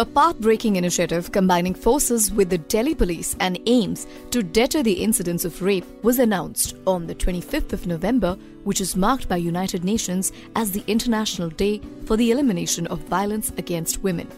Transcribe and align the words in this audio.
A 0.00 0.06
path-breaking 0.06 0.76
initiative 0.76 1.32
combining 1.32 1.74
forces 1.74 2.30
with 2.30 2.50
the 2.50 2.58
Delhi 2.58 2.94
police 2.94 3.34
and 3.40 3.58
aims 3.66 4.06
to 4.30 4.44
deter 4.44 4.80
the 4.80 5.02
incidents 5.02 5.44
of 5.44 5.60
rape 5.60 5.84
was 6.04 6.20
announced 6.20 6.76
on 6.86 7.08
the 7.08 7.16
25th 7.16 7.72
of 7.72 7.84
November, 7.88 8.38
which 8.62 8.80
is 8.80 8.94
marked 8.94 9.28
by 9.28 9.38
United 9.38 9.82
Nations 9.82 10.30
as 10.54 10.70
the 10.70 10.84
International 10.86 11.48
Day 11.48 11.80
for 12.06 12.16
the 12.16 12.30
Elimination 12.30 12.86
of 12.86 13.00
Violence 13.08 13.50
Against 13.58 14.04
Women. 14.04 14.28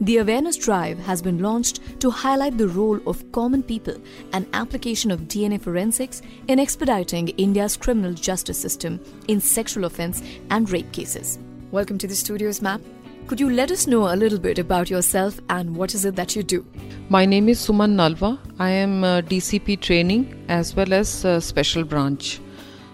The 0.00 0.16
awareness 0.16 0.56
drive 0.56 0.98
has 0.98 1.22
been 1.22 1.38
launched 1.38 2.00
to 2.00 2.10
highlight 2.10 2.58
the 2.58 2.66
role 2.66 2.98
of 3.08 3.30
common 3.30 3.62
people 3.62 3.94
and 4.32 4.48
application 4.54 5.12
of 5.12 5.28
DNA 5.28 5.60
forensics 5.62 6.20
in 6.48 6.58
expediting 6.58 7.28
India's 7.28 7.76
criminal 7.76 8.12
justice 8.12 8.58
system 8.60 8.98
in 9.28 9.40
sexual 9.40 9.84
offense 9.84 10.20
and 10.50 10.68
rape 10.68 10.90
cases. 10.90 11.38
Welcome 11.70 11.98
to 11.98 12.08
the 12.08 12.16
studios, 12.16 12.60
ma'am. 12.60 12.82
Could 13.28 13.40
you 13.40 13.50
let 13.50 13.72
us 13.72 13.88
know 13.88 14.02
a 14.06 14.14
little 14.14 14.38
bit 14.38 14.56
about 14.60 14.88
yourself 14.88 15.40
and 15.50 15.74
what 15.74 15.94
is 15.94 16.04
it 16.04 16.14
that 16.14 16.36
you 16.36 16.44
do? 16.44 16.64
My 17.08 17.26
name 17.26 17.48
is 17.48 17.58
Suman 17.58 17.96
Nalwa. 17.96 18.38
I 18.60 18.70
am 18.70 19.02
uh, 19.02 19.20
DCP 19.20 19.80
training 19.80 20.44
as 20.48 20.76
well 20.76 20.92
as 20.92 21.24
uh, 21.24 21.40
special 21.40 21.82
branch. 21.82 22.40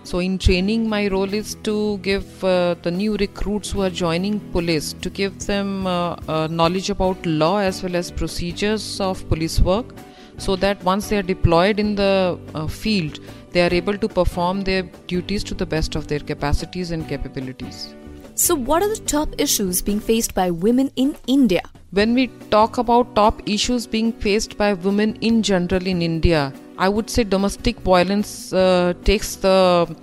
So, 0.05 0.21
in 0.21 0.39
training, 0.39 0.89
my 0.89 1.09
role 1.09 1.35
is 1.35 1.57
to 1.65 1.99
give 1.99 2.43
uh, 2.43 2.77
the 2.83 2.91
new 2.91 3.19
recruits 3.19 3.71
who 3.73 3.83
are 3.83 3.91
joining 3.91 4.41
police 4.53 4.95
to 5.03 5.11
give 5.11 5.39
them 5.47 5.87
uh, 5.87 6.17
uh, 6.27 6.49
knowledge 6.51 6.89
about 6.89 7.27
law 7.27 7.59
as 7.59 7.83
well 7.83 7.95
as 7.95 8.11
procedures 8.11 9.03
of 9.03 9.29
police 9.29 9.61
work, 9.61 9.95
so 10.39 10.57
that 10.57 10.83
once 10.83 11.11
they 11.11 11.19
are 11.19 11.29
deployed 11.35 11.79
in 11.79 11.95
the 11.95 12.39
uh, 12.55 12.67
field, 12.67 13.21
they 13.51 13.61
are 13.67 13.75
able 13.75 13.99
to 13.99 14.09
perform 14.09 14.62
their 14.62 14.83
duties 15.09 15.45
to 15.45 15.55
the 15.55 15.67
best 15.67 15.95
of 15.95 16.09
their 16.09 16.21
capacities 16.21 16.91
and 16.91 17.07
capabilities. 17.07 17.95
So, 18.35 18.55
what 18.55 18.83
are 18.83 18.89
the 18.89 19.01
top 19.05 19.29
issues 19.37 19.83
being 19.83 20.01
faced 20.01 20.35
by 20.35 20.51
women 20.51 20.91
in 20.97 21.17
India? 21.27 21.61
When 21.91 22.15
we 22.15 22.29
talk 22.51 22.79
about 22.79 23.15
top 23.15 23.43
issues 23.45 23.87
being 23.87 24.11
faced 24.11 24.57
by 24.57 24.73
women 24.73 25.17
in 25.21 25.43
general 25.43 25.87
in 25.87 26.01
India, 26.01 26.51
I 26.79 26.89
would 26.89 27.11
say 27.11 27.25
domestic 27.25 27.79
violence 27.81 28.51
uh, 28.55 28.95
takes 29.05 29.37
the 29.37 29.95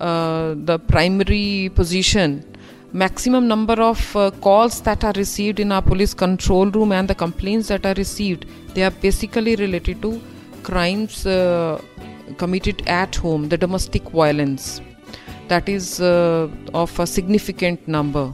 uh, 0.00 0.54
the 0.64 0.80
primary 0.80 1.70
position. 1.76 2.44
Maximum 2.92 3.46
number 3.46 3.74
of 3.74 4.16
uh, 4.16 4.32
calls 4.40 4.80
that 4.80 5.04
are 5.04 5.12
received 5.12 5.60
in 5.60 5.70
our 5.70 5.82
police 5.82 6.12
control 6.12 6.68
room 6.70 6.90
and 6.90 7.06
the 7.06 7.14
complaints 7.14 7.68
that 7.68 7.86
are 7.86 7.94
received, 7.94 8.46
they 8.74 8.82
are 8.82 8.90
basically 8.90 9.54
related 9.54 10.02
to 10.02 10.20
crimes 10.64 11.24
uh, 11.24 11.80
committed 12.36 12.82
at 12.88 13.14
home, 13.14 13.48
the 13.48 13.56
domestic 13.56 14.02
violence. 14.10 14.80
That 15.48 15.68
is 15.68 16.00
uh, 16.00 16.48
of 16.74 16.98
a 16.98 17.06
significant 17.06 17.86
number 17.86 18.32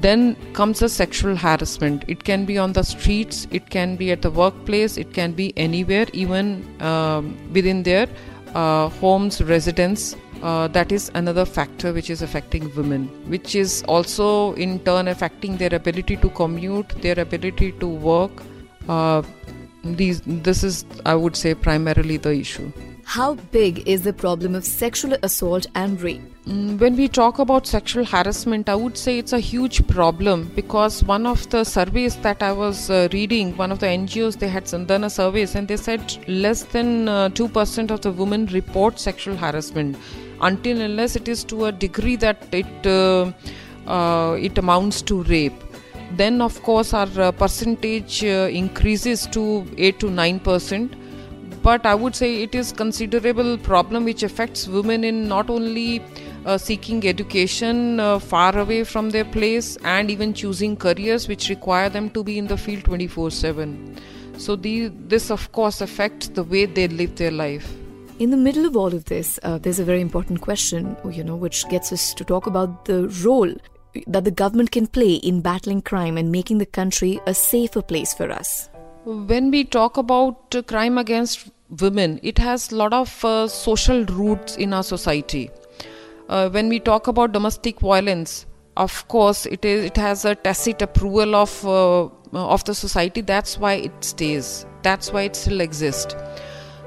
then 0.00 0.36
comes 0.52 0.80
the 0.80 0.88
sexual 0.88 1.36
harassment. 1.36 2.04
It 2.08 2.24
can 2.24 2.44
be 2.44 2.58
on 2.58 2.72
the 2.72 2.82
streets 2.82 3.46
it 3.50 3.70
can 3.70 3.96
be 3.96 4.10
at 4.10 4.22
the 4.22 4.30
workplace 4.30 4.96
it 4.96 5.12
can 5.12 5.32
be 5.32 5.52
anywhere 5.56 6.06
even 6.12 6.64
um, 6.82 7.36
within 7.52 7.82
their 7.82 8.08
uh, 8.54 8.88
homes 8.88 9.42
residence. 9.42 10.16
Uh, 10.42 10.68
that 10.68 10.92
is 10.92 11.10
another 11.14 11.44
factor 11.46 11.92
which 11.92 12.10
is 12.10 12.20
affecting 12.20 12.74
women 12.74 13.06
which 13.30 13.54
is 13.54 13.82
also 13.88 14.52
in 14.54 14.78
turn 14.80 15.08
affecting 15.08 15.56
their 15.56 15.74
ability 15.74 16.16
to 16.16 16.28
commute 16.30 16.88
their 17.00 17.18
ability 17.18 17.72
to 17.72 17.86
work. 17.86 18.42
Uh, 18.88 19.22
these 19.84 20.22
this 20.24 20.64
is 20.64 20.84
i 21.04 21.14
would 21.14 21.36
say 21.36 21.54
primarily 21.54 22.16
the 22.16 22.32
issue. 22.32 22.70
How 23.04 23.34
big 23.52 23.86
is 23.86 24.02
the 24.02 24.12
problem 24.12 24.54
of 24.54 24.64
sexual 24.64 25.14
assault 25.22 25.66
and 25.74 26.00
rape? 26.00 26.33
Mm, 26.46 26.78
when 26.78 26.94
we 26.94 27.08
talk 27.08 27.38
about 27.38 27.66
sexual 27.66 28.04
harassment, 28.04 28.68
I 28.68 28.74
would 28.74 28.98
say 28.98 29.18
it's 29.18 29.32
a 29.32 29.38
huge 29.38 29.86
problem 29.88 30.52
because 30.54 31.02
one 31.02 31.24
of 31.24 31.48
the 31.48 31.64
surveys 31.64 32.16
that 32.16 32.42
I 32.42 32.52
was 32.52 32.90
uh, 32.90 33.08
reading, 33.14 33.56
one 33.56 33.72
of 33.72 33.78
the 33.78 33.86
NGOs, 33.86 34.38
they 34.38 34.48
had 34.48 34.66
done 34.86 35.04
a 35.04 35.08
survey 35.08 35.46
and 35.54 35.66
they 35.66 35.78
said 35.78 36.18
less 36.28 36.64
than 36.64 37.08
uh, 37.08 37.30
2% 37.30 37.90
of 37.90 38.02
the 38.02 38.12
women 38.12 38.44
report 38.46 39.00
sexual 39.00 39.36
harassment. 39.36 39.96
Until 40.42 40.82
unless 40.82 41.16
it 41.16 41.28
is 41.28 41.44
to 41.44 41.64
a 41.64 41.72
degree 41.72 42.16
that 42.16 42.46
it 42.52 42.86
uh, 42.86 43.32
uh 43.86 44.36
it 44.38 44.58
amounts 44.58 45.00
to 45.12 45.22
rape. 45.22 45.64
Then 46.12 46.42
of 46.42 46.62
course 46.62 46.92
our 46.92 47.22
uh, 47.28 47.32
percentage 47.32 48.22
uh, 48.22 48.50
increases 48.52 49.26
to 49.28 49.64
8 49.78 49.98
to 50.00 50.10
9 50.10 50.40
percent. 50.40 50.94
But 51.62 51.86
I 51.86 51.94
would 51.94 52.14
say 52.14 52.42
it 52.42 52.54
is 52.54 52.70
considerable 52.72 53.56
problem 53.56 54.04
which 54.04 54.22
affects 54.22 54.68
women 54.68 55.04
in 55.04 55.26
not 55.26 55.48
only 55.48 56.02
uh, 56.44 56.58
seeking 56.58 57.06
education 57.06 58.00
uh, 58.00 58.18
far 58.18 58.56
away 58.58 58.84
from 58.84 59.10
their 59.10 59.24
place 59.24 59.76
and 59.84 60.10
even 60.10 60.34
choosing 60.34 60.76
careers 60.76 61.28
which 61.28 61.48
require 61.48 61.88
them 61.88 62.10
to 62.10 62.22
be 62.22 62.38
in 62.38 62.46
the 62.46 62.56
field 62.56 62.84
24/7. 62.84 63.98
So 64.36 64.56
the, 64.56 64.88
this 65.08 65.30
of 65.30 65.50
course 65.52 65.80
affects 65.80 66.28
the 66.28 66.42
way 66.42 66.66
they 66.66 66.88
live 66.88 67.16
their 67.16 67.30
life. 67.30 67.72
In 68.18 68.30
the 68.30 68.36
middle 68.36 68.64
of 68.64 68.76
all 68.76 68.94
of 68.94 69.06
this, 69.06 69.40
uh, 69.42 69.58
there's 69.58 69.80
a 69.80 69.84
very 69.84 70.00
important 70.00 70.40
question, 70.40 70.96
you 71.10 71.24
know, 71.24 71.34
which 71.34 71.68
gets 71.68 71.92
us 71.92 72.14
to 72.14 72.24
talk 72.24 72.46
about 72.46 72.84
the 72.84 73.08
role 73.24 73.52
that 74.06 74.24
the 74.24 74.30
government 74.30 74.70
can 74.70 74.86
play 74.86 75.14
in 75.14 75.40
battling 75.40 75.82
crime 75.82 76.16
and 76.16 76.30
making 76.30 76.58
the 76.58 76.66
country 76.66 77.20
a 77.26 77.34
safer 77.34 77.82
place 77.82 78.14
for 78.14 78.30
us. 78.30 78.68
When 79.04 79.50
we 79.50 79.64
talk 79.64 79.96
about 79.96 80.54
crime 80.66 80.98
against 80.98 81.50
women, 81.80 82.20
it 82.22 82.38
has 82.38 82.70
a 82.70 82.76
lot 82.76 82.92
of 82.92 83.24
uh, 83.24 83.48
social 83.48 84.04
roots 84.06 84.56
in 84.56 84.72
our 84.72 84.82
society. 84.82 85.50
Uh, 86.28 86.48
when 86.48 86.68
we 86.68 86.80
talk 86.80 87.06
about 87.06 87.32
domestic 87.32 87.80
violence, 87.80 88.46
of 88.76 89.06
course, 89.08 89.46
it 89.46 89.64
is 89.64 89.84
it 89.84 89.96
has 89.96 90.24
a 90.24 90.34
tacit 90.34 90.82
approval 90.82 91.34
of 91.34 91.64
uh, 91.66 92.08
of 92.32 92.64
the 92.64 92.74
society. 92.74 93.20
That's 93.20 93.58
why 93.58 93.74
it 93.74 94.04
stays. 94.04 94.66
That's 94.82 95.12
why 95.12 95.22
it 95.22 95.36
still 95.36 95.60
exists. 95.60 96.14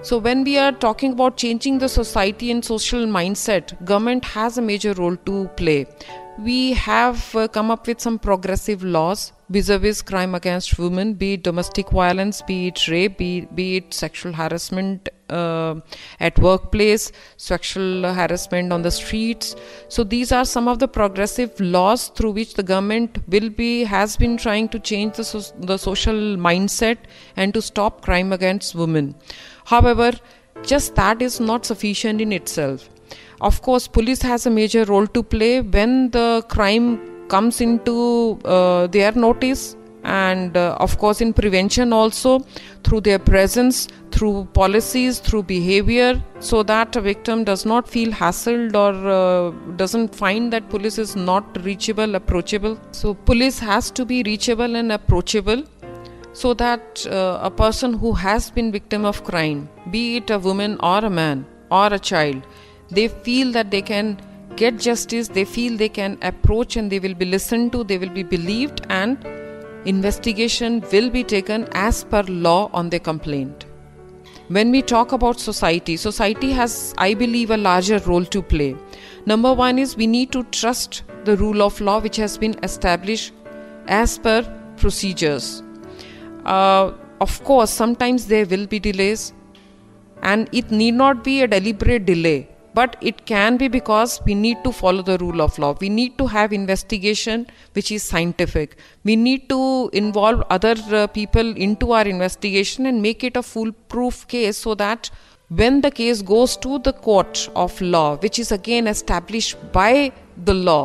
So 0.01 0.17
when 0.17 0.43
we 0.43 0.57
are 0.57 0.71
talking 0.71 1.13
about 1.13 1.37
changing 1.37 1.79
the 1.79 1.89
society 1.89 2.51
and 2.51 2.63
social 2.63 3.05
mindset, 3.05 3.83
government 3.83 4.25
has 4.25 4.57
a 4.57 4.61
major 4.61 4.93
role 4.93 5.15
to 5.15 5.47
play 5.57 5.85
we 6.37 6.73
have 6.73 7.35
uh, 7.35 7.47
come 7.47 7.71
up 7.71 7.87
with 7.87 7.99
some 7.99 8.19
progressive 8.19 8.83
laws 8.83 9.33
vis-a-vis 9.49 10.01
crime 10.01 10.35
against 10.35 10.77
women 10.77 11.13
be 11.13 11.33
it 11.33 11.43
domestic 11.43 11.89
violence 11.91 12.41
be 12.41 12.67
it 12.67 12.87
rape 12.87 13.17
be, 13.17 13.41
be 13.55 13.77
it 13.77 13.93
sexual 13.93 14.33
harassment 14.33 15.09
uh, 15.29 15.75
at 16.19 16.37
workplace 16.39 17.11
sexual 17.37 18.13
harassment 18.13 18.71
on 18.71 18.81
the 18.81 18.91
streets. 18.91 19.55
So 19.89 20.03
these 20.03 20.31
are 20.31 20.45
some 20.45 20.67
of 20.67 20.79
the 20.79 20.87
progressive 20.87 21.59
laws 21.59 22.09
through 22.09 22.31
which 22.31 22.53
the 22.53 22.63
government 22.63 23.17
will 23.27 23.49
be 23.49 23.83
has 23.83 24.17
been 24.17 24.37
trying 24.37 24.69
to 24.69 24.79
change 24.79 25.17
the, 25.17 25.23
so, 25.23 25.39
the 25.59 25.77
social 25.77 26.15
mindset 26.15 26.97
and 27.35 27.53
to 27.53 27.61
stop 27.61 28.01
crime 28.01 28.33
against 28.33 28.75
women. 28.75 29.15
However 29.65 30.13
just 30.63 30.95
that 30.95 31.21
is 31.21 31.39
not 31.39 31.65
sufficient 31.65 32.19
in 32.19 32.31
itself. 32.31 32.89
Of 33.41 33.61
course, 33.61 33.87
police 33.87 34.21
has 34.23 34.47
a 34.47 34.49
major 34.49 34.83
role 34.85 35.05
to 35.07 35.21
play 35.21 35.61
when 35.61 36.09
the 36.09 36.43
crime 36.49 37.16
comes 37.27 37.61
into 37.61 38.39
uh, 38.45 38.87
their 38.87 39.11
notice 39.11 39.75
and 40.03 40.55
uh, 40.55 40.75
of 40.79 40.97
course 40.97 41.19
in 41.21 41.33
prevention 41.33 41.91
also 41.91 42.39
through 42.83 43.01
their 43.01 43.19
presence 43.19 43.87
through 44.11 44.47
policies 44.53 45.19
through 45.19 45.43
behavior 45.43 46.11
so 46.39 46.63
that 46.63 46.95
a 46.95 47.01
victim 47.01 47.43
does 47.43 47.65
not 47.65 47.89
feel 47.95 48.11
hassled 48.11 48.75
or 48.83 48.93
uh, 49.15 49.51
doesn't 49.75 50.15
find 50.15 50.53
that 50.53 50.69
police 50.69 50.97
is 50.97 51.15
not 51.15 51.45
reachable 51.63 52.15
approachable. 52.15 52.79
So 52.91 53.13
police 53.13 53.59
has 53.59 53.91
to 53.91 54.05
be 54.05 54.23
reachable 54.23 54.75
and 54.75 54.91
approachable 54.91 55.63
so 56.31 56.53
that 56.53 57.05
uh, 57.07 57.39
a 57.41 57.51
person 57.51 57.93
who 57.93 58.13
has 58.13 58.49
been 58.51 58.71
victim 58.71 59.05
of 59.05 59.23
crime 59.23 59.67
be 59.91 60.17
it 60.17 60.29
a 60.29 60.39
woman 60.39 60.77
or 60.81 60.99
a 60.99 61.09
man 61.09 61.45
or 61.71 61.87
a 61.93 61.99
child 61.99 62.43
they 62.89 63.07
feel 63.07 63.51
that 63.51 63.71
they 63.71 63.81
can 63.81 64.17
get 64.57 64.79
justice, 64.79 65.27
they 65.27 65.45
feel 65.45 65.77
they 65.77 65.89
can 65.89 66.17
approach 66.21 66.75
and 66.75 66.91
they 66.91 66.99
will 66.99 67.13
be 67.13 67.25
listened 67.25 67.71
to, 67.73 67.83
they 67.83 67.97
will 67.97 68.09
be 68.09 68.23
believed, 68.23 68.85
and 68.89 69.25
investigation 69.85 70.83
will 70.91 71.09
be 71.09 71.23
taken 71.23 71.67
as 71.73 72.03
per 72.03 72.23
law 72.23 72.69
on 72.73 72.89
their 72.89 72.99
complaint. 72.99 73.65
When 74.49 74.71
we 74.71 74.81
talk 74.81 75.11
about 75.11 75.39
society, 75.39 75.97
society 75.97 76.51
has, 76.51 76.93
I 76.97 77.13
believe, 77.13 77.51
a 77.51 77.57
larger 77.57 77.99
role 77.99 78.25
to 78.25 78.41
play. 78.41 78.75
Number 79.25 79.53
one 79.53 79.77
is 79.77 79.95
we 79.95 80.07
need 80.07 80.31
to 80.31 80.43
trust 80.45 81.03
the 81.25 81.37
rule 81.37 81.61
of 81.61 81.79
law 81.81 81.99
which 81.99 82.15
has 82.15 82.37
been 82.37 82.55
established 82.63 83.33
as 83.87 84.17
per 84.17 84.41
procedures. 84.77 85.63
Uh, 86.45 86.91
of 87.21 87.43
course, 87.43 87.69
sometimes 87.69 88.27
there 88.27 88.45
will 88.45 88.67
be 88.67 88.79
delays, 88.79 89.33
and 90.21 90.49
it 90.51 90.71
need 90.71 90.93
not 90.93 91.23
be 91.23 91.41
a 91.41 91.47
deliberate 91.47 92.05
delay 92.05 92.47
but 92.77 92.95
it 93.01 93.25
can 93.25 93.57
be 93.57 93.67
because 93.67 94.19
we 94.25 94.35
need 94.35 94.63
to 94.63 94.71
follow 94.71 95.03
the 95.09 95.17
rule 95.19 95.41
of 95.45 95.57
law 95.63 95.71
we 95.81 95.89
need 95.89 96.17
to 96.17 96.27
have 96.33 96.53
investigation 96.57 97.45
which 97.73 97.91
is 97.91 98.03
scientific 98.03 98.77
we 99.03 99.15
need 99.15 99.47
to 99.49 99.89
involve 99.93 100.43
other 100.49 100.75
uh, 100.91 101.07
people 101.07 101.55
into 101.67 101.91
our 101.91 102.07
investigation 102.15 102.85
and 102.85 103.01
make 103.01 103.23
it 103.23 103.37
a 103.37 103.43
foolproof 103.43 104.27
case 104.27 104.57
so 104.57 104.75
that 104.75 105.09
when 105.49 105.81
the 105.81 105.91
case 105.91 106.21
goes 106.21 106.57
to 106.57 106.79
the 106.79 106.93
court 106.93 107.49
of 107.55 107.79
law 107.81 108.15
which 108.17 108.39
is 108.45 108.51
again 108.51 108.87
established 108.95 109.55
by 109.71 110.11
the 110.49 110.53
law 110.53 110.83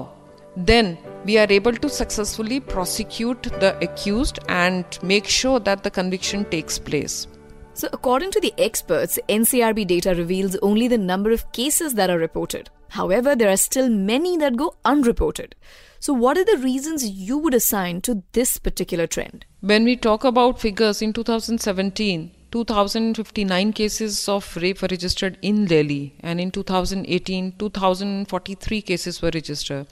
then 0.56 0.98
we 1.24 1.38
are 1.38 1.46
able 1.50 1.72
to 1.72 1.88
successfully 1.88 2.60
prosecute 2.60 3.42
the 3.60 3.76
accused 3.80 4.38
and 4.48 4.98
make 5.02 5.26
sure 5.26 5.60
that 5.60 5.82
the 5.82 5.90
conviction 5.90 6.44
takes 6.46 6.78
place. 6.78 7.26
So, 7.74 7.88
according 7.92 8.32
to 8.32 8.40
the 8.40 8.52
experts, 8.58 9.18
NCRB 9.28 9.86
data 9.86 10.14
reveals 10.14 10.56
only 10.56 10.88
the 10.88 10.98
number 10.98 11.30
of 11.30 11.50
cases 11.52 11.94
that 11.94 12.10
are 12.10 12.18
reported. 12.18 12.68
However, 12.90 13.34
there 13.34 13.50
are 13.50 13.56
still 13.56 13.88
many 13.88 14.36
that 14.36 14.56
go 14.56 14.74
unreported. 14.84 15.54
So, 15.98 16.12
what 16.12 16.36
are 16.36 16.44
the 16.44 16.58
reasons 16.58 17.08
you 17.08 17.38
would 17.38 17.54
assign 17.54 18.02
to 18.02 18.22
this 18.32 18.58
particular 18.58 19.06
trend? 19.06 19.46
When 19.60 19.84
we 19.84 19.96
talk 19.96 20.24
about 20.24 20.60
figures 20.60 21.00
in 21.00 21.14
2017, 21.14 22.30
2059 22.50 23.72
cases 23.72 24.28
of 24.28 24.54
rape 24.56 24.82
were 24.82 24.88
registered 24.90 25.38
in 25.40 25.64
Delhi, 25.64 26.14
and 26.20 26.38
in 26.38 26.50
2018, 26.50 27.52
2043 27.52 28.82
cases 28.82 29.22
were 29.22 29.30
registered. 29.32 29.86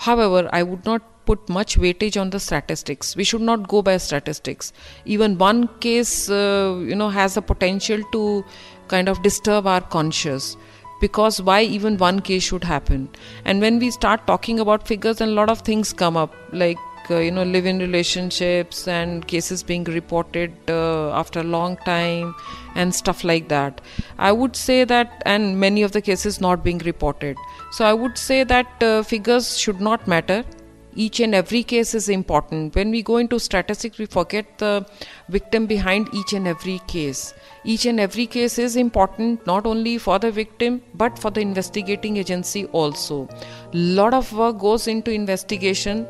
However, 0.00 0.50
I 0.52 0.62
would 0.62 0.84
not 0.84 1.11
put 1.24 1.48
much 1.48 1.78
weightage 1.78 2.20
on 2.20 2.30
the 2.30 2.40
statistics. 2.40 3.16
We 3.16 3.24
should 3.24 3.40
not 3.40 3.68
go 3.68 3.82
by 3.82 3.96
statistics. 3.96 4.72
Even 5.04 5.38
one 5.38 5.68
case, 5.80 6.28
uh, 6.30 6.80
you 6.82 6.94
know, 6.94 7.08
has 7.08 7.36
a 7.36 7.42
potential 7.42 8.02
to 8.12 8.44
kind 8.88 9.08
of 9.08 9.22
disturb 9.22 9.66
our 9.66 9.80
conscience. 9.80 10.56
Because 11.00 11.42
why 11.42 11.62
even 11.62 11.96
one 11.98 12.20
case 12.20 12.44
should 12.44 12.62
happen? 12.62 13.08
And 13.44 13.60
when 13.60 13.78
we 13.78 13.90
start 13.90 14.26
talking 14.26 14.60
about 14.60 14.86
figures 14.86 15.20
and 15.20 15.32
a 15.32 15.34
lot 15.34 15.50
of 15.50 15.60
things 15.62 15.92
come 15.92 16.16
up 16.16 16.32
like 16.52 16.78
uh, 17.10 17.18
you 17.18 17.32
know 17.32 17.42
live 17.42 17.66
in 17.66 17.80
relationships 17.80 18.86
and 18.86 19.26
cases 19.26 19.62
being 19.64 19.82
reported 19.84 20.52
uh, 20.68 21.10
after 21.10 21.40
a 21.40 21.42
long 21.42 21.76
time 21.78 22.34
and 22.76 22.94
stuff 22.94 23.24
like 23.24 23.48
that. 23.48 23.80
I 24.18 24.30
would 24.30 24.54
say 24.54 24.84
that 24.84 25.22
and 25.26 25.58
many 25.58 25.82
of 25.82 25.92
the 25.92 26.00
cases 26.00 26.40
not 26.40 26.62
being 26.62 26.78
reported. 26.78 27.36
So 27.72 27.84
i 27.84 27.92
would 27.92 28.16
say 28.18 28.44
that 28.44 28.82
uh, 28.82 29.02
figures 29.02 29.58
should 29.58 29.80
not 29.80 30.06
matter 30.06 30.44
each 30.94 31.20
and 31.20 31.34
every 31.34 31.62
case 31.62 31.94
is 31.94 32.08
important. 32.08 32.74
When 32.74 32.90
we 32.90 33.02
go 33.02 33.16
into 33.16 33.38
statistics, 33.38 33.98
we 33.98 34.06
forget 34.06 34.58
the 34.58 34.86
victim 35.28 35.66
behind 35.66 36.08
each 36.12 36.32
and 36.32 36.46
every 36.46 36.80
case. 36.86 37.34
Each 37.64 37.86
and 37.86 38.00
every 38.00 38.26
case 38.26 38.58
is 38.58 38.76
important 38.76 39.46
not 39.46 39.66
only 39.66 39.98
for 39.98 40.18
the 40.18 40.30
victim 40.30 40.82
but 40.94 41.18
for 41.18 41.30
the 41.30 41.40
investigating 41.40 42.16
agency 42.16 42.66
also. 42.66 43.28
Lot 43.72 44.14
of 44.14 44.32
work 44.32 44.58
goes 44.58 44.86
into 44.86 45.10
investigation. 45.10 46.06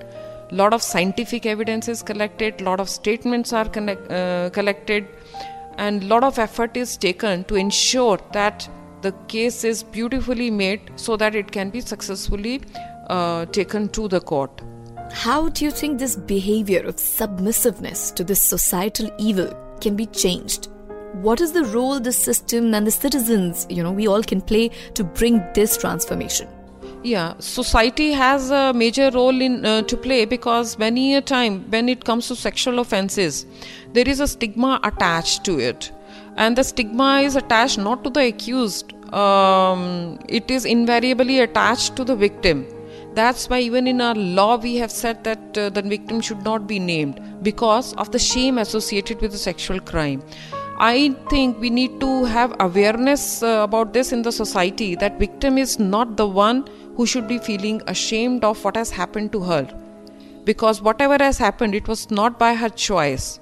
Lot 0.50 0.74
of 0.74 0.82
scientific 0.82 1.46
evidence 1.46 1.88
is 1.88 2.02
collected. 2.02 2.60
Lot 2.60 2.80
of 2.80 2.88
statements 2.88 3.52
are 3.52 3.68
connect, 3.68 4.10
uh, 4.10 4.50
collected, 4.50 5.06
and 5.78 6.04
lot 6.08 6.24
of 6.24 6.38
effort 6.38 6.76
is 6.76 6.96
taken 6.96 7.44
to 7.44 7.54
ensure 7.54 8.18
that 8.32 8.68
the 9.02 9.12
case 9.28 9.64
is 9.64 9.82
beautifully 9.82 10.50
made 10.50 10.80
so 10.96 11.16
that 11.16 11.34
it 11.34 11.50
can 11.50 11.70
be 11.70 11.80
successfully 11.80 12.60
uh, 13.08 13.46
taken 13.46 13.88
to 13.88 14.08
the 14.08 14.20
court. 14.20 14.62
How 15.12 15.48
do 15.48 15.64
you 15.64 15.70
think 15.70 15.98
this 15.98 16.16
behavior 16.16 16.86
of 16.86 16.96
submissiveness 16.96 18.14
to 18.14 18.24
this 18.24 18.40
societal 18.40 19.10
evil 19.18 19.52
can 19.80 19.96
be 19.96 20.06
changed? 20.06 20.68
What 21.14 21.40
is 21.40 21.52
the 21.52 21.64
role 21.64 22.00
the 22.00 22.12
system 22.12 22.72
and 22.72 22.86
the 22.86 22.90
citizens, 22.90 23.66
you 23.68 23.82
know, 23.82 23.92
we 23.92 24.08
all 24.08 24.22
can 24.22 24.40
play 24.40 24.70
to 24.94 25.04
bring 25.04 25.44
this 25.54 25.76
transformation? 25.76 26.48
Yeah, 27.02 27.34
society 27.40 28.12
has 28.12 28.50
a 28.50 28.72
major 28.72 29.10
role 29.10 29.40
in 29.42 29.66
uh, 29.66 29.82
to 29.82 29.96
play 29.96 30.24
because 30.24 30.78
many 30.78 31.16
a 31.16 31.20
time 31.20 31.68
when 31.68 31.88
it 31.88 32.04
comes 32.04 32.28
to 32.28 32.36
sexual 32.36 32.78
offenses, 32.78 33.44
there 33.92 34.08
is 34.08 34.20
a 34.20 34.28
stigma 34.28 34.80
attached 34.84 35.44
to 35.44 35.58
it, 35.58 35.90
and 36.36 36.56
the 36.56 36.64
stigma 36.64 37.20
is 37.20 37.36
attached 37.36 37.78
not 37.78 38.04
to 38.04 38.10
the 38.10 38.26
accused. 38.26 38.92
Um, 39.14 40.18
it 40.28 40.50
is 40.50 40.64
invariably 40.64 41.40
attached 41.40 41.96
to 41.96 42.04
the 42.04 42.16
victim 42.16 42.66
that's 43.14 43.50
why, 43.50 43.60
even 43.60 43.86
in 43.86 44.00
our 44.00 44.14
law, 44.14 44.56
we 44.56 44.76
have 44.76 44.90
said 44.90 45.22
that 45.24 45.58
uh, 45.58 45.68
the 45.68 45.82
victim 45.82 46.20
should 46.22 46.42
not 46.44 46.66
be 46.66 46.78
named 46.78 47.20
because 47.42 47.92
of 47.94 48.10
the 48.10 48.18
shame 48.18 48.56
associated 48.56 49.20
with 49.20 49.32
the 49.32 49.38
sexual 49.38 49.80
crime. 49.80 50.22
I 50.78 51.14
think 51.28 51.60
we 51.60 51.68
need 51.68 52.00
to 52.00 52.24
have 52.24 52.56
awareness 52.58 53.42
uh, 53.42 53.60
about 53.62 53.92
this 53.92 54.12
in 54.12 54.22
the 54.22 54.32
society 54.32 54.94
that 54.96 55.18
victim 55.18 55.58
is 55.58 55.78
not 55.78 56.16
the 56.16 56.26
one 56.26 56.66
who 56.96 57.04
should 57.04 57.28
be 57.28 57.38
feeling 57.38 57.82
ashamed 57.86 58.44
of 58.44 58.64
what 58.64 58.76
has 58.76 58.90
happened 58.90 59.30
to 59.32 59.42
her 59.42 59.68
because 60.44 60.82
whatever 60.82 61.16
has 61.20 61.38
happened 61.38 61.74
it 61.74 61.86
was 61.86 62.10
not 62.10 62.38
by 62.38 62.52
her 62.52 62.68
choice 62.68 63.38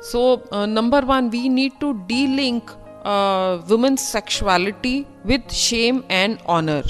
so 0.00 0.42
uh, 0.52 0.66
number 0.66 1.00
1 1.00 1.30
we 1.30 1.48
need 1.48 1.78
to 1.80 1.94
de-link 2.06 2.70
uh, 3.04 3.62
women's 3.68 4.06
sexuality 4.06 5.06
with 5.24 5.50
shame 5.50 6.04
and 6.08 6.38
honor. 6.46 6.84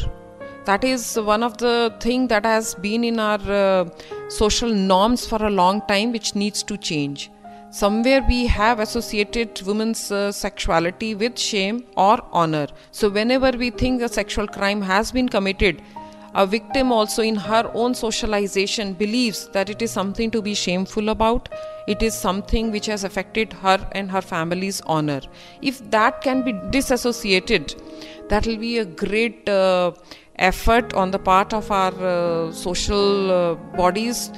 That 0.65 0.83
is 0.83 1.17
one 1.17 1.43
of 1.43 1.59
the 1.59 1.95
thing 2.01 2.27
that 2.29 2.45
has 2.45 2.75
been 2.75 3.05
in 3.05 3.21
our 3.21 3.39
uh, 3.39 3.89
social 4.29 4.69
norms 4.69 5.27
for 5.27 5.45
a 5.45 5.51
long 5.51 5.83
time 5.87 6.13
which 6.13 6.35
needs 6.35 6.63
to 6.65 6.77
change. 6.77 7.31
Somewhere 7.71 8.25
we 8.27 8.47
have 8.47 8.81
associated 8.81 9.61
women's 9.63 10.11
uh, 10.11 10.33
sexuality 10.33 11.15
with 11.15 11.39
shame 11.39 11.85
or 11.97 12.19
honor. 12.33 12.69
So 12.91 13.11
whenever 13.11 13.51
we 13.51 13.71
think 13.71 14.03
a 14.03 14.09
sexual 14.09 14.49
crime 14.49 14.81
has 14.81 15.13
been 15.13 15.29
committed 15.29 15.83
a 16.43 16.47
victim 16.47 16.93
also 16.93 17.23
in 17.23 17.35
her 17.35 17.71
own 17.75 17.95
socialization 17.95 18.93
believes 18.93 19.49
that 19.55 19.71
it 19.71 19.81
is 19.81 19.91
something 19.91 20.31
to 20.31 20.43
be 20.43 20.55
shameful 20.55 21.09
about 21.09 21.49
it 21.89 22.03
is 22.03 22.19
something 22.27 22.71
which 22.71 22.87
has 22.87 23.05
affected 23.05 23.53
her 23.65 23.79
and 23.93 24.11
her 24.11 24.21
family's 24.21 24.81
honor 24.97 25.21
if 25.63 25.79
that 25.91 26.21
can 26.21 26.43
be 26.43 26.53
disassociated 26.77 27.75
that 28.29 28.47
will 28.47 28.59
be 28.59 28.79
a 28.79 28.85
great 28.85 29.49
uh, 29.49 29.93
effort 30.51 30.93
on 30.95 31.11
the 31.11 31.19
part 31.19 31.55
of 31.55 31.71
our 31.71 31.95
uh, 32.13 32.53
social 32.53 33.31
uh, 33.31 33.55
bodies 33.81 34.31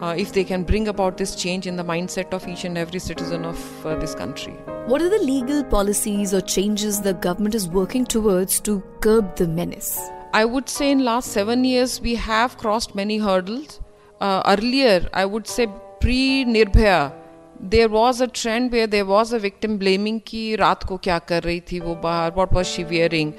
uh, 0.00 0.14
if 0.16 0.32
they 0.32 0.44
can 0.44 0.62
bring 0.62 0.88
about 0.88 1.16
this 1.16 1.34
change 1.34 1.66
in 1.66 1.76
the 1.76 1.84
mindset 1.84 2.32
of 2.32 2.46
each 2.46 2.64
and 2.64 2.78
every 2.78 3.00
citizen 3.00 3.44
of 3.44 3.86
uh, 3.86 3.94
this 3.96 4.14
country. 4.14 4.52
What 4.86 5.00
are 5.00 5.08
the 5.08 5.24
legal 5.24 5.64
policies 5.64 6.34
or 6.34 6.42
changes 6.42 7.00
the 7.00 7.14
government 7.14 7.54
is 7.54 7.68
working 7.68 8.04
towards 8.04 8.60
to 8.60 8.82
curb 9.00 9.36
the 9.36 9.48
menace? 9.48 9.98
I 10.38 10.44
would 10.44 10.68
say 10.68 10.90
in 10.90 11.04
last 11.04 11.32
seven 11.32 11.64
years 11.64 12.00
we 12.00 12.16
have 12.16 12.56
crossed 12.58 12.94
many 12.96 13.18
hurdles. 13.18 13.80
Uh, 14.20 14.42
earlier, 14.46 15.08
I 15.12 15.24
would 15.26 15.46
say 15.46 15.68
pre 16.00 16.44
Nirbhaya, 16.44 17.12
there 17.60 17.88
was 17.88 18.20
a 18.20 18.26
trend 18.26 18.72
where 18.72 18.88
there 18.88 19.06
was 19.06 19.32
a 19.32 19.38
victim 19.38 19.76
blaming 19.78 20.18
ki 20.20 20.56
raat 20.62 20.86
ko 20.88 20.98
kya 20.98 21.20
kar 21.28 21.40
rahi 21.42 21.60
thi 21.70 21.80
wo 21.80 21.94
bahar, 22.06 22.32
what 22.32 22.52
was 22.52 22.66
she 22.66 22.84
wearing. 22.84 23.32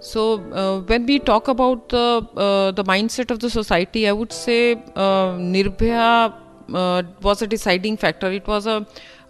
So 0.00 0.26
uh, 0.52 0.80
when 0.92 1.06
we 1.06 1.18
talk 1.30 1.48
about 1.48 1.88
the 1.88 2.04
uh, 2.36 2.70
the 2.82 2.84
mindset 2.92 3.30
of 3.30 3.40
the 3.46 3.50
society, 3.56 4.06
I 4.06 4.12
would 4.12 4.38
say 4.40 4.60
uh, 4.74 5.32
Nirbhaya 5.56 6.34
uh, 6.74 7.02
was 7.22 7.40
a 7.40 7.46
deciding 7.46 7.96
factor. 7.96 8.30
It 8.42 8.46
was 8.46 8.66
a 8.66 8.78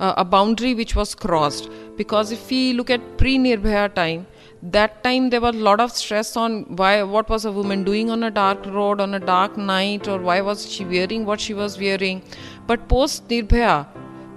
uh, 0.00 0.14
a 0.16 0.25
boundary 0.25 0.75
which 0.75 0.96
was 0.96 1.14
crossed 1.14 1.70
because 1.97 2.32
if 2.32 2.50
we 2.50 2.62
look 2.73 2.90
at 2.99 3.11
pre 3.16 3.38
Nirbhaya 3.49 3.88
time 4.02 4.26
that 4.62 5.02
time 5.02 5.31
there 5.31 5.40
was 5.40 5.57
a 5.57 5.59
lot 5.59 5.81
of 5.81 5.90
stress 5.90 6.37
on 6.37 6.62
why 6.76 7.02
what 7.02 7.28
was 7.28 7.45
a 7.45 7.50
woman 7.50 7.83
doing 7.83 8.11
on 8.11 8.23
a 8.23 8.31
dark 8.31 8.64
road 8.66 9.00
on 9.00 9.14
a 9.14 9.19
dark 9.19 9.57
night 9.57 10.07
or 10.07 10.19
why 10.19 10.40
was 10.40 10.71
she 10.71 10.85
wearing 10.85 11.26
what 11.26 11.40
she 11.40 11.52
was 11.52 11.78
wearing. 11.78 12.23
But 12.69 12.88
post 12.88 13.26
Nirbhaya, 13.28 13.87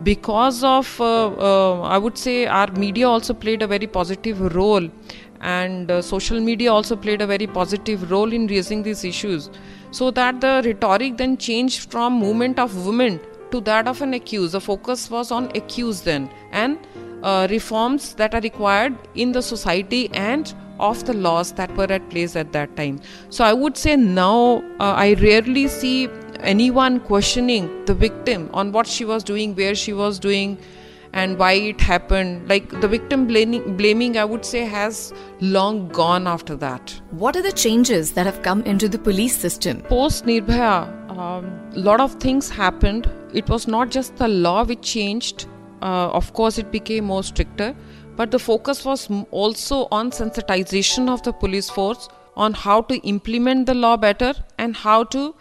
because 0.04 0.64
of 0.64 1.00
uh, 1.00 1.28
uh, 1.28 1.82
I 1.82 2.00
would 2.00 2.18
say 2.18 2.48
our 2.48 2.72
media 2.72 3.08
also 3.08 3.36
played 3.36 3.62
a 3.62 3.68
very 3.68 3.86
positive 3.86 4.56
role 4.56 4.90
and 5.42 5.92
uh, 5.92 6.02
social 6.02 6.40
media 6.40 6.74
also 6.74 6.96
played 6.96 7.22
a 7.22 7.28
very 7.28 7.46
positive 7.46 8.10
role 8.10 8.34
in 8.34 8.48
raising 8.48 8.82
these 8.82 9.04
issues. 9.06 9.52
So 9.92 10.10
that 10.12 10.42
the 10.42 10.62
rhetoric 10.66 11.18
then 11.18 11.38
changed 11.38 11.92
from 11.92 12.14
movement 12.14 12.58
of 12.58 12.86
women 12.88 13.20
to 13.52 13.62
that 13.62 13.88
of 13.88 14.02
an 14.02 14.16
accused. 14.16 14.54
The 14.54 14.62
focus 14.62 15.10
was 15.10 15.32
on 15.32 15.52
accused 15.56 16.04
then. 16.04 16.30
And 16.52 16.80
uh, 17.26 17.48
reforms 17.50 18.14
that 18.16 18.36
are 18.36 18.42
required 18.42 18.96
in 19.16 19.32
the 19.32 19.42
society 19.42 20.10
and 20.14 20.54
of 20.80 21.04
the 21.06 21.14
laws 21.14 21.52
that 21.54 21.76
were 21.76 21.92
at 21.98 22.10
place 22.10 22.36
at 22.36 22.52
that 22.52 22.76
time. 22.78 23.02
So 23.30 23.44
i 23.44 23.54
would 23.54 23.78
say 23.84 23.96
now 23.96 24.64
uh, 24.80 24.94
i 25.04 25.14
rarely 25.26 25.68
see 25.68 26.08
anyone 26.54 27.00
questioning 27.12 27.70
the 27.86 27.94
victim 27.94 28.50
on 28.54 28.72
what 28.72 28.88
she 28.96 29.06
was 29.12 29.24
doing 29.24 29.56
where 29.62 29.76
she 29.84 29.94
was 29.94 30.20
doing 30.20 30.58
and 31.14 31.40
why 31.40 31.54
it 31.54 31.80
happened. 31.80 32.50
Like 32.50 32.70
the 32.82 32.90
victim 32.90 33.26
blaming, 33.26 33.78
blaming 33.78 34.18
i 34.18 34.26
would 34.26 34.46
say 34.46 34.66
has 34.66 35.14
long 35.40 35.88
gone 35.88 36.28
after 36.28 36.58
that. 36.58 37.00
What 37.12 37.38
are 37.38 37.42
the 37.42 37.54
changes 37.54 38.14
that 38.14 38.26
have 38.26 38.42
come 38.44 38.62
into 38.64 38.90
the 38.90 39.00
police 39.00 39.38
system? 39.48 39.82
Post 39.96 40.26
nirbhaya 40.26 40.78
a 41.16 41.20
um, 41.22 41.46
lot 41.74 42.02
of 42.02 42.16
things 42.16 42.50
happened. 42.50 43.10
It 43.34 43.50
was 43.50 43.68
not 43.68 43.90
just 43.90 44.18
the 44.18 44.28
law 44.28 44.66
which 44.66 44.82
changed 44.82 45.48
uh, 45.82 46.10
of 46.20 46.34
course 46.34 46.58
it 46.58 46.72
became 46.72 47.06
more 47.06 47.24
stricter 47.24 47.76
but 48.16 48.32
the 48.32 48.40
focus 48.40 48.86
was 48.86 49.10
also 49.32 49.88
on 49.92 50.12
sensitization 50.12 51.10
of 51.10 51.22
the 51.24 51.34
police 51.34 51.70
force 51.70 52.08
on 52.36 52.54
how 52.54 52.82
to 52.82 52.96
implement 53.08 53.66
the 53.66 53.74
law 53.74 53.98
better 53.98 54.34
and 54.58 54.76
how 54.76 55.04
to 55.04 55.36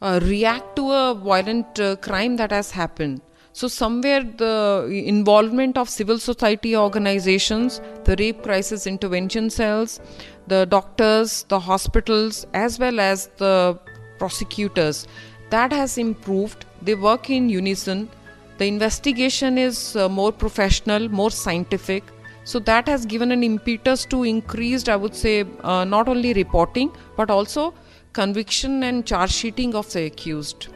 uh, 0.00 0.20
react 0.22 0.76
to 0.76 0.90
a 0.90 1.14
violent 1.14 1.78
uh, 1.80 1.96
crime 1.96 2.36
that 2.36 2.50
has 2.50 2.70
happened. 2.70 3.20
So, 3.54 3.68
somewhere 3.68 4.22
the 4.22 4.88
involvement 4.90 5.76
of 5.76 5.88
civil 5.88 6.18
society 6.18 6.74
organizations, 6.74 7.80
the 8.04 8.16
rape 8.18 8.42
crisis 8.42 8.86
intervention 8.86 9.50
cells, 9.50 10.00
the 10.46 10.64
doctors, 10.64 11.44
the 11.48 11.60
hospitals, 11.60 12.46
as 12.54 12.78
well 12.78 12.98
as 12.98 13.28
the 13.36 13.78
prosecutors, 14.18 15.06
that 15.50 15.70
has 15.70 15.98
improved. 15.98 16.64
They 16.80 16.94
work 16.94 17.28
in 17.28 17.50
unison 17.50 18.08
the 18.58 18.66
investigation 18.66 19.58
is 19.58 19.96
uh, 19.96 20.08
more 20.08 20.32
professional 20.32 21.08
more 21.08 21.30
scientific 21.30 22.04
so 22.44 22.58
that 22.58 22.86
has 22.88 23.06
given 23.06 23.32
an 23.32 23.42
impetus 23.42 24.04
to 24.04 24.24
increased 24.24 24.88
i 24.88 24.96
would 24.96 25.14
say 25.14 25.44
uh, 25.62 25.84
not 25.84 26.08
only 26.08 26.32
reporting 26.32 26.90
but 27.16 27.30
also 27.30 27.72
conviction 28.12 28.82
and 28.82 29.06
charge 29.06 29.32
sheeting 29.32 29.74
of 29.74 29.90
the 29.92 30.04
accused 30.04 30.68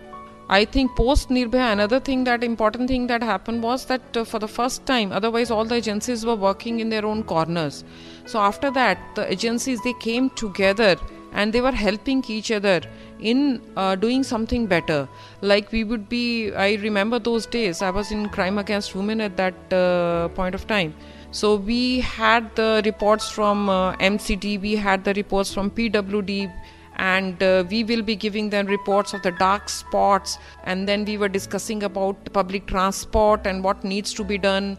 I 0.49 0.65
think 0.65 0.95
post 0.95 1.29
Nirbhaya, 1.29 1.73
another 1.73 1.99
thing 1.99 2.23
that 2.23 2.45
important 2.45 2.89
thing 2.89 3.09
that 3.09 3.21
happened 3.21 3.65
was 3.65 3.87
that 3.87 4.17
uh, 4.17 4.23
for 4.23 4.39
the 4.39 4.47
first 4.47 4.87
time, 4.87 5.11
otherwise 5.11 5.51
all 5.51 5.65
the 5.65 5.75
agencies 5.75 6.25
were 6.25 6.37
working 6.37 6.79
in 6.79 6.89
their 6.89 7.05
own 7.05 7.25
corners. 7.25 7.83
So 8.27 8.39
after 8.39 8.71
that, 8.71 8.99
the 9.17 9.31
agencies 9.31 9.83
they 9.83 9.95
came 9.95 10.31
together 10.31 10.97
and 11.33 11.53
they 11.53 11.61
were 11.61 11.73
helping 11.73 12.25
each 12.29 12.53
other 12.53 12.81
in 13.21 13.61
uh, 13.77 13.95
doing 13.95 14.23
something 14.23 14.67
better. 14.67 15.09
Like 15.41 15.73
we 15.73 15.85
would 15.85 16.09
be, 16.09 16.53
I 16.53 16.75
remember 16.75 17.19
those 17.19 17.47
days. 17.47 17.83
I 17.83 17.91
was 17.91 18.11
in 18.11 18.29
crime 18.29 18.59
against 18.59 18.95
women 18.95 19.21
at 19.21 19.37
that 19.37 19.73
uh, 19.73 20.29
point 20.29 20.55
of 20.55 20.67
time. 20.67 20.95
So 21.31 21.57
we 21.57 22.01
had 22.01 22.55
the 22.57 22.83
reports 22.85 23.31
from 23.31 23.69
uh, 23.69 23.97
MCD, 23.97 24.61
we 24.61 24.77
had 24.77 25.05
the 25.05 25.13
reports 25.15 25.53
from 25.53 25.71
PWD 25.71 26.53
and 26.97 27.43
uh, 27.43 27.65
we 27.71 27.85
will 27.85 28.03
be 28.03 28.17
giving 28.17 28.49
them 28.51 28.67
reports 28.67 29.13
of 29.13 29.23
the 29.23 29.33
dark 29.33 29.69
spots 29.69 30.39
and 30.65 30.89
then 30.89 31.05
we 31.05 31.19
were 31.19 31.29
discussing 31.29 31.83
about 31.83 32.17
public 32.33 32.67
transport 32.67 33.47
and 33.47 33.63
what 33.63 33.85
needs 33.85 34.15
to 34.15 34.25
be 34.25 34.39
done 34.39 34.79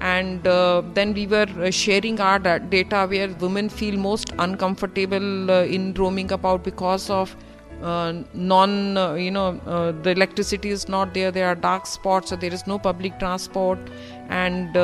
and 0.00 0.46
uh, 0.46 0.82
then 0.94 1.14
we 1.14 1.26
were 1.26 1.48
uh, 1.58 1.70
sharing 1.70 2.20
our 2.20 2.38
data 2.38 3.06
where 3.08 3.28
women 3.40 3.68
feel 3.68 3.96
most 3.98 4.32
uncomfortable 4.38 5.50
uh, 5.50 5.64
in 5.64 5.92
roaming 5.94 6.30
about 6.32 6.62
because 6.62 7.08
of 7.10 7.34
uh, 7.82 8.12
non 8.34 8.96
uh, 8.96 9.14
you 9.14 9.30
know 9.30 9.92
the 10.02 10.10
electricity 10.10 10.70
is 10.70 10.88
not 10.88 11.14
there 11.14 11.30
there 11.30 11.46
are 11.46 11.54
dark 11.54 11.86
spots 11.86 12.30
so 12.30 12.36
there 12.36 12.52
is 12.52 12.66
no 12.66 12.78
public 12.78 13.18
transport. 13.18 13.78
And 14.28 14.74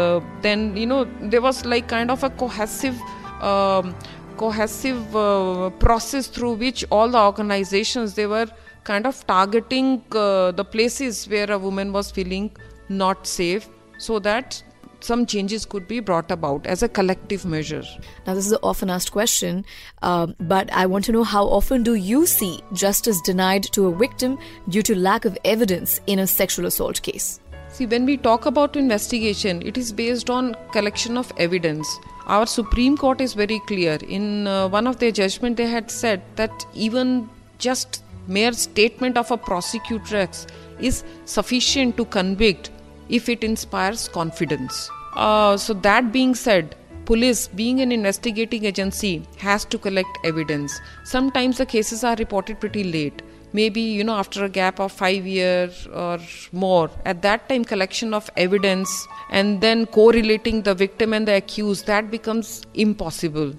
then 0.42 0.76
you 0.76 0.86
know 0.86 1.04
there 1.20 1.42
was 1.42 1.64
like 1.64 1.88
kind 1.88 2.10
of 2.10 2.22
a 2.22 2.30
cohesive 2.30 3.00
um, 3.40 3.94
cohesive 4.36 5.16
uh, 5.16 5.70
process 5.78 6.26
through 6.26 6.54
which 6.54 6.84
all 6.90 7.08
the 7.08 7.18
organizations 7.18 8.14
they 8.14 8.26
were 8.26 8.46
kind 8.84 9.06
of 9.06 9.26
targeting 9.26 10.02
uh, 10.12 10.50
the 10.52 10.64
places 10.64 11.28
where 11.28 11.50
a 11.52 11.58
woman 11.58 11.92
was 11.92 12.10
feeling 12.10 12.50
not 12.88 13.26
safe 13.26 13.68
so 13.98 14.18
that 14.18 14.62
some 15.04 15.26
changes 15.26 15.64
could 15.64 15.86
be 15.88 16.00
brought 16.00 16.30
about 16.30 16.66
as 16.66 16.82
a 16.82 16.88
collective 16.88 17.44
measure. 17.44 17.82
Now, 18.26 18.34
this 18.34 18.46
is 18.46 18.52
an 18.52 18.58
often 18.62 18.90
asked 18.90 19.12
question, 19.12 19.64
uh, 20.02 20.26
but 20.40 20.72
I 20.72 20.86
want 20.86 21.04
to 21.06 21.12
know 21.12 21.24
how 21.24 21.44
often 21.44 21.82
do 21.82 21.94
you 21.94 22.26
see 22.26 22.60
justice 22.72 23.20
denied 23.22 23.64
to 23.72 23.86
a 23.86 23.94
victim 23.94 24.38
due 24.68 24.82
to 24.82 24.94
lack 24.94 25.24
of 25.24 25.38
evidence 25.44 26.00
in 26.06 26.18
a 26.18 26.26
sexual 26.26 26.66
assault 26.66 27.02
case? 27.02 27.40
See, 27.68 27.86
when 27.86 28.04
we 28.04 28.18
talk 28.18 28.44
about 28.44 28.76
investigation, 28.76 29.62
it 29.66 29.78
is 29.78 29.92
based 29.92 30.28
on 30.28 30.54
collection 30.72 31.16
of 31.16 31.32
evidence. 31.38 31.88
Our 32.26 32.46
Supreme 32.46 32.98
Court 32.98 33.20
is 33.20 33.32
very 33.32 33.60
clear. 33.60 33.98
In 34.06 34.46
uh, 34.46 34.68
one 34.68 34.86
of 34.86 34.98
their 34.98 35.10
judgment, 35.10 35.56
they 35.56 35.66
had 35.66 35.90
said 35.90 36.22
that 36.36 36.66
even 36.74 37.30
just 37.58 38.04
mere 38.26 38.52
statement 38.52 39.16
of 39.16 39.30
a 39.30 39.38
prosecutrix 39.38 40.46
is 40.80 41.02
sufficient 41.24 41.96
to 41.96 42.04
convict 42.04 42.70
if 43.08 43.28
it 43.28 43.44
inspires 43.44 44.08
confidence. 44.08 44.90
Uh, 45.14 45.56
so 45.56 45.74
that 45.74 46.12
being 46.12 46.34
said, 46.34 46.76
police 47.04 47.48
being 47.48 47.80
an 47.80 47.92
investigating 47.92 48.64
agency 48.64 49.26
has 49.38 49.64
to 49.66 49.78
collect 49.78 50.18
evidence. 50.24 50.80
Sometimes 51.04 51.58
the 51.58 51.66
cases 51.66 52.04
are 52.04 52.16
reported 52.16 52.60
pretty 52.60 52.84
late. 52.84 53.22
Maybe 53.54 53.82
you 53.82 54.02
know 54.02 54.14
after 54.14 54.44
a 54.44 54.48
gap 54.48 54.80
of 54.80 54.92
5 54.92 55.26
years 55.26 55.86
or 55.88 56.18
more. 56.52 56.90
At 57.04 57.20
that 57.22 57.48
time 57.48 57.64
collection 57.64 58.14
of 58.14 58.30
evidence 58.36 59.06
and 59.30 59.60
then 59.60 59.84
correlating 59.86 60.62
the 60.62 60.74
victim 60.74 61.12
and 61.12 61.28
the 61.28 61.36
accused 61.36 61.86
that 61.86 62.10
becomes 62.10 62.62
impossible 62.74 63.52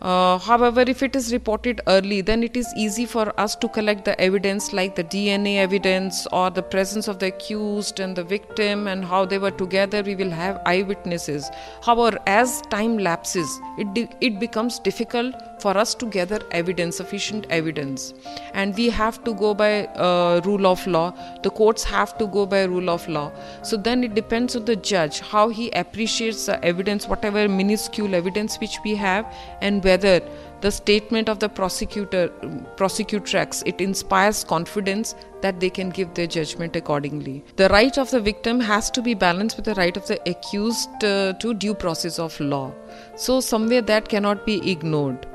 uh, 0.00 0.38
however, 0.38 0.82
if 0.86 1.02
it 1.02 1.16
is 1.16 1.32
reported 1.32 1.80
early, 1.86 2.20
then 2.20 2.42
it 2.42 2.54
is 2.54 2.70
easy 2.76 3.06
for 3.06 3.32
us 3.40 3.56
to 3.56 3.68
collect 3.68 4.04
the 4.04 4.20
evidence 4.20 4.74
like 4.74 4.94
the 4.94 5.04
DNA 5.04 5.56
evidence 5.56 6.26
or 6.32 6.50
the 6.50 6.62
presence 6.62 7.08
of 7.08 7.18
the 7.18 7.28
accused 7.28 7.98
and 7.98 8.14
the 8.14 8.22
victim 8.22 8.88
and 8.88 9.04
how 9.04 9.24
they 9.24 9.38
were 9.38 9.50
together. 9.50 10.02
We 10.02 10.14
will 10.14 10.30
have 10.30 10.60
eyewitnesses. 10.66 11.50
However, 11.82 12.18
as 12.26 12.60
time 12.62 12.98
lapses, 12.98 13.58
it, 13.78 14.14
it 14.20 14.38
becomes 14.38 14.78
difficult 14.78 15.34
for 15.60 15.78
us 15.78 15.94
to 15.94 16.06
gather 16.06 16.40
evidence, 16.50 16.98
sufficient 16.98 17.46
evidence. 17.48 18.12
And 18.52 18.76
we 18.76 18.90
have 18.90 19.24
to 19.24 19.32
go 19.32 19.54
by 19.54 19.86
uh, 19.86 20.42
rule 20.44 20.66
of 20.66 20.86
law. 20.86 21.14
The 21.42 21.48
courts 21.50 21.84
have 21.84 22.18
to 22.18 22.26
go 22.26 22.44
by 22.44 22.64
rule 22.64 22.90
of 22.90 23.08
law. 23.08 23.32
So 23.62 23.78
then 23.78 24.04
it 24.04 24.14
depends 24.14 24.56
on 24.56 24.66
the 24.66 24.76
judge 24.76 25.20
how 25.20 25.48
he 25.48 25.70
appreciates 25.70 26.44
the 26.44 26.62
evidence, 26.62 27.08
whatever 27.08 27.48
minuscule 27.48 28.14
evidence 28.14 28.56
which 28.56 28.78
we 28.84 28.94
have, 28.96 29.24
and 29.62 29.85
whether 29.88 30.20
the 30.62 30.70
statement 30.70 31.28
of 31.28 31.38
the 31.38 31.48
prosecutor 31.48 32.28
prosecutrix 32.76 33.62
it 33.66 33.80
inspires 33.80 34.42
confidence 34.42 35.14
that 35.42 35.60
they 35.60 35.68
can 35.68 35.90
give 35.90 36.14
their 36.14 36.26
judgment 36.26 36.76
accordingly. 36.76 37.44
The 37.56 37.68
right 37.68 37.96
of 37.98 38.10
the 38.10 38.20
victim 38.20 38.58
has 38.60 38.90
to 38.92 39.02
be 39.02 39.14
balanced 39.14 39.56
with 39.56 39.66
the 39.66 39.74
right 39.74 39.96
of 39.96 40.06
the 40.06 40.18
accused 40.28 41.04
uh, 41.04 41.34
to 41.34 41.54
due 41.54 41.74
process 41.74 42.18
of 42.18 42.38
law. 42.40 42.72
So 43.16 43.40
somewhere 43.40 43.82
that 43.82 44.08
cannot 44.08 44.46
be 44.46 44.70
ignored. 44.70 45.26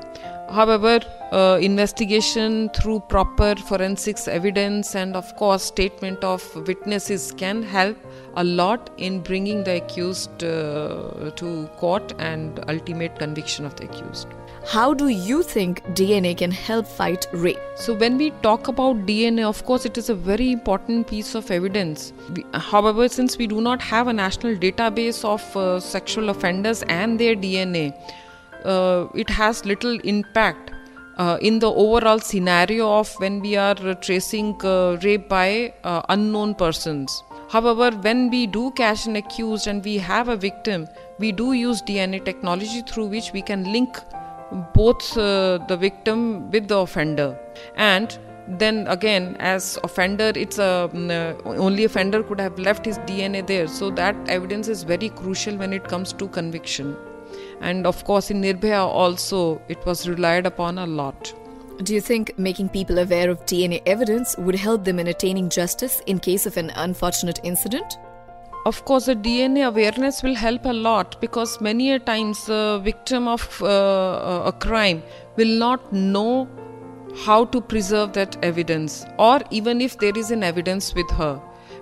However 0.50 1.00
uh, 1.32 1.58
investigation 1.62 2.68
through 2.70 3.00
proper 3.08 3.54
forensics 3.54 4.28
evidence 4.28 4.94
and 4.94 5.16
of 5.16 5.34
course 5.36 5.62
statement 5.62 6.22
of 6.22 6.44
witnesses 6.66 7.32
can 7.32 7.62
help 7.62 7.96
a 8.36 8.44
lot 8.44 8.90
in 8.98 9.20
bringing 9.20 9.64
the 9.64 9.76
accused 9.76 10.44
uh, 10.44 11.30
to 11.36 11.70
court 11.78 12.12
and 12.18 12.62
ultimate 12.68 13.18
conviction 13.18 13.64
of 13.64 13.76
the 13.76 13.84
accused 13.84 14.28
how 14.64 14.94
do 14.94 15.08
you 15.08 15.42
think 15.42 15.82
DNA 15.94 16.36
can 16.36 16.50
help 16.50 16.86
fight 16.86 17.26
rape? 17.32 17.58
So, 17.74 17.94
when 17.94 18.16
we 18.16 18.30
talk 18.42 18.68
about 18.68 19.06
DNA, 19.06 19.44
of 19.44 19.64
course, 19.64 19.84
it 19.84 19.98
is 19.98 20.08
a 20.08 20.14
very 20.14 20.52
important 20.52 21.08
piece 21.08 21.34
of 21.34 21.50
evidence. 21.50 22.12
We, 22.34 22.44
however, 22.54 23.08
since 23.08 23.36
we 23.36 23.46
do 23.48 23.60
not 23.60 23.82
have 23.82 24.06
a 24.06 24.12
national 24.12 24.54
database 24.56 25.24
of 25.24 25.56
uh, 25.56 25.80
sexual 25.80 26.30
offenders 26.30 26.82
and 26.84 27.18
their 27.18 27.34
DNA, 27.34 27.92
uh, 28.64 29.08
it 29.14 29.28
has 29.28 29.64
little 29.64 29.98
impact 30.00 30.70
uh, 31.18 31.38
in 31.40 31.58
the 31.58 31.70
overall 31.70 32.20
scenario 32.20 32.88
of 32.88 33.12
when 33.18 33.40
we 33.40 33.56
are 33.56 33.74
tracing 33.96 34.54
uh, 34.64 34.96
rape 35.02 35.28
by 35.28 35.74
uh, 35.82 36.02
unknown 36.08 36.54
persons. 36.54 37.24
However, 37.48 37.90
when 37.90 38.30
we 38.30 38.46
do 38.46 38.70
catch 38.70 39.06
an 39.06 39.16
accused 39.16 39.66
and 39.66 39.84
we 39.84 39.98
have 39.98 40.28
a 40.28 40.36
victim, 40.36 40.86
we 41.18 41.32
do 41.32 41.52
use 41.52 41.82
DNA 41.82 42.24
technology 42.24 42.82
through 42.82 43.06
which 43.06 43.32
we 43.32 43.42
can 43.42 43.70
link 43.72 43.98
both 44.74 45.16
uh, 45.16 45.58
the 45.68 45.76
victim 45.76 46.50
with 46.50 46.68
the 46.68 46.78
offender. 46.78 47.38
And 47.76 48.18
then 48.48 48.86
again 48.88 49.36
as 49.38 49.78
offender 49.84 50.32
it's 50.34 50.58
a 50.58 50.90
mm, 50.92 51.10
uh, 51.10 51.48
only 51.48 51.84
offender 51.84 52.22
could 52.24 52.40
have 52.40 52.58
left 52.58 52.84
his 52.84 52.98
dna 53.00 53.46
there. 53.46 53.68
So 53.68 53.90
that 53.90 54.16
evidence 54.28 54.68
is 54.68 54.82
very 54.82 55.08
crucial 55.10 55.56
when 55.56 55.72
it 55.72 55.84
comes 55.84 56.12
to 56.14 56.28
conviction. 56.28 56.96
And 57.60 57.86
of 57.86 58.04
course 58.04 58.30
in 58.30 58.42
nirbhaya 58.42 58.84
also 58.86 59.62
it 59.68 59.84
was 59.86 60.08
relied 60.08 60.46
upon 60.46 60.78
a 60.78 60.86
lot. 60.86 61.32
Do 61.84 61.94
you 61.94 62.00
think 62.00 62.38
making 62.38 62.68
people 62.70 62.98
aware 62.98 63.30
of 63.30 63.46
dna 63.46 63.82
evidence 63.86 64.36
would 64.38 64.56
help 64.56 64.84
them 64.84 64.98
in 64.98 65.06
attaining 65.06 65.48
justice 65.48 66.02
in 66.06 66.18
case 66.18 66.44
of 66.46 66.56
an 66.56 66.70
unfortunate 66.70 67.40
incident 67.44 67.98
of 68.64 68.84
course 68.84 69.06
the 69.06 69.14
dna 69.16 69.66
awareness 69.66 70.22
will 70.22 70.36
help 70.36 70.64
a 70.64 70.72
lot 70.72 71.20
because 71.20 71.60
many 71.60 71.90
a 71.92 71.98
times 71.98 72.44
the 72.46 72.80
victim 72.84 73.26
of 73.26 73.46
uh, 73.62 74.42
a 74.46 74.52
crime 74.52 75.02
will 75.36 75.54
not 75.58 75.92
know 75.92 76.48
how 77.24 77.44
to 77.44 77.60
preserve 77.60 78.12
that 78.12 78.36
evidence 78.44 79.04
or 79.18 79.40
even 79.50 79.80
if 79.80 79.98
there 79.98 80.16
is 80.16 80.30
an 80.30 80.42
evidence 80.42 80.94
with 80.94 81.10
her. 81.10 81.34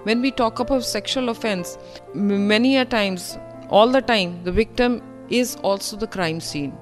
When 0.05 0.23
we 0.23 0.31
talk 0.31 0.59
about 0.59 0.85
sexual 0.85 1.29
offense 1.29 1.77
many 2.15 2.79
a 2.79 2.85
times 2.85 3.39
all 3.69 3.89
the 3.89 4.01
time 4.01 4.43
the 4.45 4.53
victim 4.53 5.03
is 5.29 5.57
also 5.57 5.97
the 5.97 6.07
crime 6.07 6.41
scene. 6.41 6.73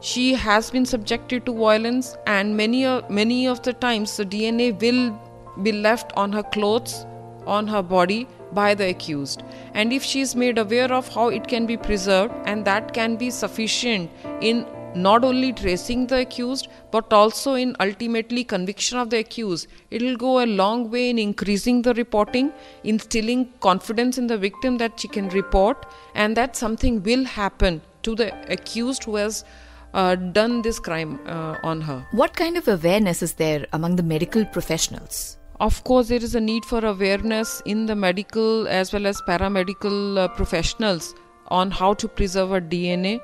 She 0.00 0.34
has 0.34 0.70
been 0.70 0.84
subjected 0.84 1.46
to 1.46 1.54
violence 1.54 2.16
and 2.26 2.56
many 2.56 2.84
many 3.08 3.46
of 3.46 3.62
the 3.62 3.72
times 3.72 4.16
the 4.16 4.26
dna 4.26 4.80
will 4.80 5.62
be 5.62 5.72
left 5.72 6.12
on 6.16 6.32
her 6.32 6.42
clothes 6.42 7.06
on 7.46 7.68
her 7.68 7.82
body 7.82 8.26
by 8.52 8.74
the 8.74 8.88
accused. 8.88 9.42
And 9.74 9.92
if 9.92 10.02
she 10.02 10.20
is 10.20 10.34
made 10.36 10.58
aware 10.58 10.92
of 10.92 11.08
how 11.08 11.28
it 11.28 11.46
can 11.48 11.66
be 11.66 11.76
preserved 11.76 12.34
and 12.44 12.64
that 12.64 12.92
can 12.94 13.16
be 13.16 13.30
sufficient 13.30 14.10
in 14.40 14.66
not 14.94 15.24
only 15.24 15.52
tracing 15.52 16.06
the 16.06 16.20
accused 16.20 16.68
but 16.90 17.12
also 17.12 17.54
in 17.54 17.76
ultimately 17.80 18.42
conviction 18.42 18.98
of 18.98 19.10
the 19.10 19.18
accused 19.18 19.66
it 19.90 20.00
will 20.00 20.16
go 20.16 20.42
a 20.42 20.46
long 20.46 20.90
way 20.90 21.10
in 21.10 21.18
increasing 21.18 21.82
the 21.82 21.92
reporting 21.94 22.50
instilling 22.82 23.52
confidence 23.60 24.16
in 24.16 24.26
the 24.26 24.38
victim 24.38 24.78
that 24.78 24.98
she 24.98 25.06
can 25.08 25.28
report 25.28 25.84
and 26.14 26.34
that 26.34 26.56
something 26.56 27.02
will 27.02 27.24
happen 27.24 27.82
to 28.02 28.14
the 28.14 28.32
accused 28.50 29.04
who 29.04 29.16
has 29.16 29.44
uh, 29.92 30.14
done 30.14 30.62
this 30.62 30.78
crime 30.78 31.18
uh, 31.26 31.56
on 31.62 31.80
her. 31.80 32.06
What 32.12 32.36
kind 32.36 32.56
of 32.56 32.68
awareness 32.68 33.22
is 33.22 33.34
there 33.34 33.66
among 33.72 33.96
the 33.96 34.02
medical 34.02 34.44
professionals 34.44 35.38
of 35.60 35.82
course 35.84 36.08
there 36.08 36.22
is 36.22 36.34
a 36.34 36.40
need 36.40 36.64
for 36.64 36.84
awareness 36.84 37.62
in 37.64 37.86
the 37.86 37.96
medical 37.96 38.68
as 38.68 38.92
well 38.92 39.06
as 39.06 39.20
paramedical 39.22 40.18
uh, 40.18 40.28
professionals 40.28 41.14
on 41.48 41.70
how 41.70 41.94
to 41.94 42.08
preserve 42.08 42.52
a 42.52 42.60
dna 42.60 43.20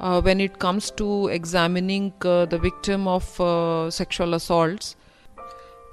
uh, 0.00 0.20
when 0.22 0.40
it 0.40 0.58
comes 0.58 0.90
to 0.92 1.28
examining 1.28 2.12
uh, 2.22 2.46
the 2.46 2.58
victim 2.58 3.06
of 3.08 3.40
uh, 3.40 3.90
sexual 3.90 4.34
assaults. 4.34 4.96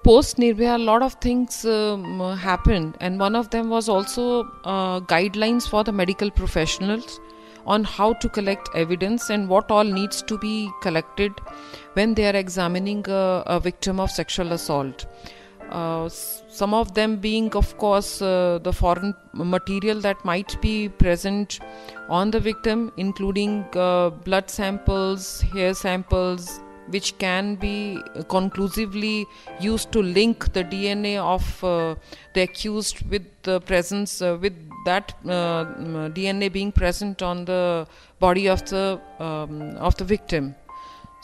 Post 0.04 0.38
nirbhaya 0.38 0.76
a 0.76 0.78
lot 0.78 1.02
of 1.02 1.14
things 1.16 1.66
um, 1.66 2.20
happened 2.38 2.96
and 3.02 3.20
one 3.20 3.36
of 3.36 3.50
them 3.50 3.70
was 3.70 3.90
also 3.90 4.44
uh, 4.64 5.00
guidelines 5.02 5.68
for 5.68 5.84
the 5.84 5.92
medical 5.92 6.30
professionals 6.30 7.20
on 7.66 7.84
how 7.84 8.14
to 8.14 8.30
collect 8.30 8.70
evidence 8.76 9.32
and 9.32 9.50
what 9.50 9.72
all 9.72 9.84
needs 9.84 10.22
to 10.22 10.38
be 10.38 10.70
collected 10.84 11.34
when 11.94 12.14
they 12.14 12.30
are 12.30 12.36
examining 12.36 13.04
a, 13.10 13.44
a 13.48 13.60
victim 13.60 14.00
of 14.00 14.12
sexual 14.12 14.54
assault 14.54 15.08
uh, 15.70 16.10
some 16.10 16.74
of 16.74 16.94
them 16.94 17.18
being, 17.18 17.54
of 17.56 17.78
course, 17.78 18.22
uh, 18.22 18.60
the 18.64 18.72
foreign 18.72 19.14
material 19.34 20.00
that 20.02 20.24
might 20.24 20.60
be 20.62 20.90
present 20.90 21.60
on 22.10 22.32
the 22.32 22.40
victim, 22.40 22.92
including 22.98 23.66
uh, 23.76 24.10
blood 24.10 24.50
samples, 24.50 25.42
hair 25.42 25.74
samples, 25.74 26.60
which 26.90 27.18
can 27.18 27.56
be 27.56 28.00
conclusively 28.28 29.26
used 29.60 29.92
to 29.92 30.02
link 30.02 30.54
the 30.54 30.64
DNA 30.64 31.18
of 31.18 31.64
uh, 31.64 31.96
the 32.34 32.42
accused 32.42 33.02
with 33.10 33.26
the 33.42 33.60
presence, 33.62 34.22
uh, 34.22 34.38
with 34.40 34.54
that 34.86 35.16
DNA 35.24 36.52
being 36.52 36.72
present 36.72 37.24
on 37.24 37.46
the 37.46 37.88
body 38.20 38.48
of 38.48 38.64
the 38.70 39.00
um, 39.20 39.76
of 39.78 39.96
the 39.98 40.04
victim. 40.04 40.56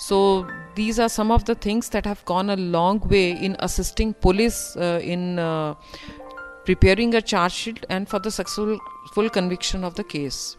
So 0.01 0.47
these 0.73 0.99
are 0.99 1.09
some 1.09 1.29
of 1.29 1.45
the 1.45 1.53
things 1.53 1.89
that 1.89 2.07
have 2.07 2.25
gone 2.25 2.49
a 2.49 2.55
long 2.55 2.99
way 3.07 3.31
in 3.31 3.55
assisting 3.59 4.15
police 4.15 4.75
uh, 4.75 4.99
in 5.03 5.37
uh, 5.37 5.75
preparing 6.65 7.13
a 7.13 7.21
charge 7.21 7.51
sheet 7.51 7.85
and 7.87 8.09
for 8.09 8.17
the 8.17 8.31
successful 8.31 9.29
conviction 9.29 9.83
of 9.83 9.93
the 9.93 10.03
case. 10.03 10.57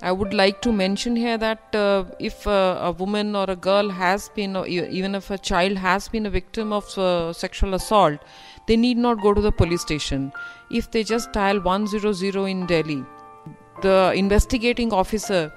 I 0.00 0.12
would 0.12 0.32
like 0.32 0.62
to 0.62 0.72
mention 0.72 1.16
here 1.16 1.36
that 1.36 1.74
uh, 1.74 2.04
if 2.18 2.46
uh, 2.46 2.78
a 2.80 2.92
woman 2.92 3.36
or 3.36 3.44
a 3.50 3.56
girl 3.56 3.90
has 3.90 4.30
been, 4.30 4.56
or 4.56 4.66
even 4.66 5.14
if 5.14 5.30
a 5.30 5.36
child 5.36 5.76
has 5.76 6.08
been 6.08 6.24
a 6.24 6.30
victim 6.30 6.72
of 6.72 6.96
uh, 6.96 7.34
sexual 7.34 7.74
assault, 7.74 8.20
they 8.66 8.76
need 8.78 8.96
not 8.96 9.20
go 9.20 9.34
to 9.34 9.42
the 9.42 9.52
police 9.52 9.82
station. 9.82 10.32
If 10.70 10.90
they 10.90 11.04
just 11.04 11.30
dial 11.32 11.60
100 11.60 12.36
in 12.48 12.64
Delhi, 12.64 13.04
the 13.82 14.14
investigating 14.16 14.94
officer 14.94 15.52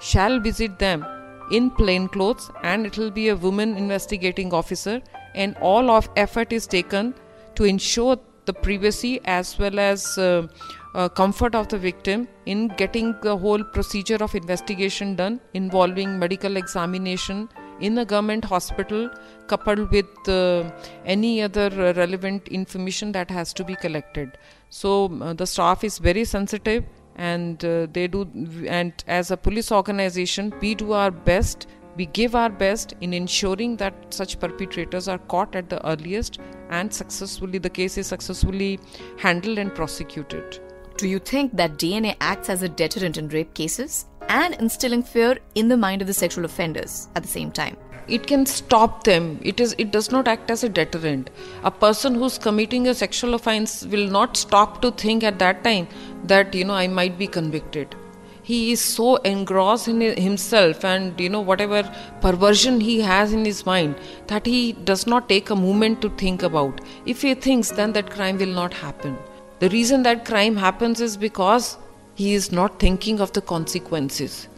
shall 0.00 0.40
visit 0.40 0.80
them 0.80 1.06
in 1.50 1.70
plain 1.70 2.08
clothes 2.08 2.50
and 2.62 2.86
it 2.86 2.96
will 2.98 3.10
be 3.10 3.28
a 3.28 3.36
woman 3.36 3.76
investigating 3.76 4.52
officer 4.52 5.00
and 5.34 5.56
all 5.60 5.90
of 5.90 6.08
effort 6.16 6.52
is 6.52 6.66
taken 6.66 7.14
to 7.54 7.64
ensure 7.64 8.16
the 8.46 8.52
privacy 8.52 9.20
as 9.24 9.58
well 9.58 9.78
as 9.78 10.18
uh, 10.18 10.46
uh, 10.94 11.08
comfort 11.08 11.54
of 11.54 11.68
the 11.68 11.78
victim 11.78 12.28
in 12.46 12.68
getting 12.76 13.14
the 13.22 13.36
whole 13.36 13.64
procedure 13.64 14.18
of 14.20 14.34
investigation 14.34 15.16
done 15.16 15.40
involving 15.54 16.18
medical 16.18 16.56
examination 16.56 17.48
in 17.80 17.98
a 17.98 18.04
government 18.04 18.44
hospital 18.44 19.10
coupled 19.48 19.90
with 19.90 20.28
uh, 20.28 20.70
any 21.04 21.42
other 21.42 21.68
relevant 21.96 22.46
information 22.48 23.10
that 23.12 23.30
has 23.30 23.52
to 23.52 23.64
be 23.64 23.74
collected. 23.76 24.38
So 24.70 25.12
uh, 25.20 25.32
the 25.32 25.46
staff 25.46 25.82
is 25.82 25.98
very 25.98 26.24
sensitive 26.24 26.84
and 27.16 27.64
uh, 27.64 27.86
they 27.92 28.06
do 28.08 28.28
and 28.66 29.04
as 29.06 29.30
a 29.30 29.36
police 29.36 29.70
organization 29.70 30.52
we 30.60 30.74
do 30.74 30.92
our 30.92 31.10
best 31.10 31.66
we 31.96 32.06
give 32.06 32.34
our 32.34 32.50
best 32.50 32.94
in 33.00 33.14
ensuring 33.14 33.76
that 33.76 33.94
such 34.12 34.38
perpetrators 34.40 35.06
are 35.08 35.18
caught 35.18 35.54
at 35.54 35.68
the 35.68 35.84
earliest 35.86 36.38
and 36.70 36.92
successfully 36.92 37.58
the 37.58 37.70
case 37.70 37.96
is 37.98 38.06
successfully 38.06 38.80
handled 39.18 39.58
and 39.58 39.74
prosecuted. 39.74 40.60
Do 40.96 41.08
you 41.08 41.18
think 41.18 41.56
that 41.56 41.72
dna 41.72 42.16
acts 42.20 42.50
as 42.50 42.62
a 42.62 42.68
deterrent 42.68 43.16
in 43.16 43.28
rape 43.28 43.54
cases 43.54 44.06
and 44.28 44.54
instilling 44.54 45.02
fear 45.02 45.38
in 45.54 45.68
the 45.68 45.76
mind 45.76 46.00
of 46.00 46.08
the 46.08 46.14
sexual 46.14 46.44
offenders 46.44 47.08
at 47.14 47.22
the 47.22 47.28
same 47.28 47.50
time 47.52 47.76
it 48.06 48.26
can 48.26 48.44
stop 48.44 49.04
them. 49.04 49.38
It 49.42 49.60
is 49.60 49.74
it 49.78 49.90
does 49.90 50.10
not 50.10 50.28
act 50.28 50.50
as 50.50 50.62
a 50.62 50.68
deterrent. 50.68 51.30
A 51.62 51.70
person 51.70 52.14
who's 52.14 52.38
committing 52.38 52.86
a 52.86 52.94
sexual 52.94 53.34
offense 53.34 53.84
will 53.86 54.08
not 54.08 54.36
stop 54.36 54.80
to 54.82 54.90
think 54.90 55.24
at 55.24 55.38
that 55.38 55.64
time 55.64 55.88
that 56.24 56.54
you 56.54 56.64
know 56.64 56.74
i 56.74 56.86
might 56.86 57.18
be 57.18 57.26
convicted. 57.26 57.94
He 58.42 58.72
is 58.72 58.80
so 58.80 59.16
engrossed 59.16 59.88
in 59.88 60.00
himself 60.00 60.84
and 60.84 61.18
you 61.18 61.30
know 61.30 61.40
whatever 61.40 61.82
perversion 62.20 62.80
he 62.80 63.00
has 63.00 63.32
in 63.32 63.44
his 63.44 63.64
mind 63.64 63.94
that 64.26 64.44
he 64.44 64.72
does 64.72 65.06
not 65.06 65.28
take 65.28 65.48
a 65.48 65.56
moment 65.56 66.02
to 66.02 66.10
think 66.10 66.42
about. 66.42 66.82
If 67.06 67.22
he 67.22 67.34
thinks 67.34 67.70
then 67.70 67.94
that 67.94 68.10
crime 68.10 68.38
will 68.38 68.58
not 68.62 68.74
happen. 68.74 69.16
The 69.60 69.70
reason 69.70 70.02
that 70.02 70.26
crime 70.26 70.56
happens 70.56 71.00
is 71.00 71.16
because 71.16 71.78
he 72.14 72.34
is 72.34 72.52
not 72.52 72.78
thinking 72.78 73.20
of 73.20 73.32
the 73.32 73.40
consequences 73.40 74.48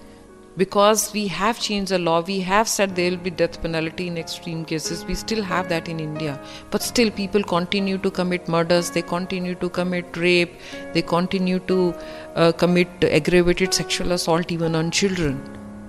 because 0.56 1.12
we 1.12 1.26
have 1.26 1.60
changed 1.60 1.90
the 1.92 1.98
law 1.98 2.20
we 2.20 2.40
have 2.40 2.68
said 2.68 2.94
there 2.96 3.10
will 3.10 3.24
be 3.26 3.30
death 3.30 3.60
penalty 3.62 4.06
in 4.06 4.16
extreme 4.16 4.64
cases 4.64 5.04
we 5.04 5.14
still 5.14 5.42
have 5.42 5.68
that 5.68 5.88
in 5.88 6.00
india. 6.00 6.38
But 6.70 6.82
still 6.82 7.10
people 7.10 7.42
continue 7.42 7.98
to 7.98 8.10
commit 8.10 8.48
murders 8.48 8.90
they 8.90 9.02
continue 9.02 9.54
to 9.56 9.68
commit 9.68 10.16
rape 10.16 10.54
they 10.94 11.02
continue 11.02 11.58
to 11.60 11.94
uh, 12.34 12.52
commit 12.52 12.88
aggravated 13.04 13.74
sexual 13.74 14.12
assault 14.12 14.50
even 14.50 14.74
on 14.74 14.90
children. 14.90 15.40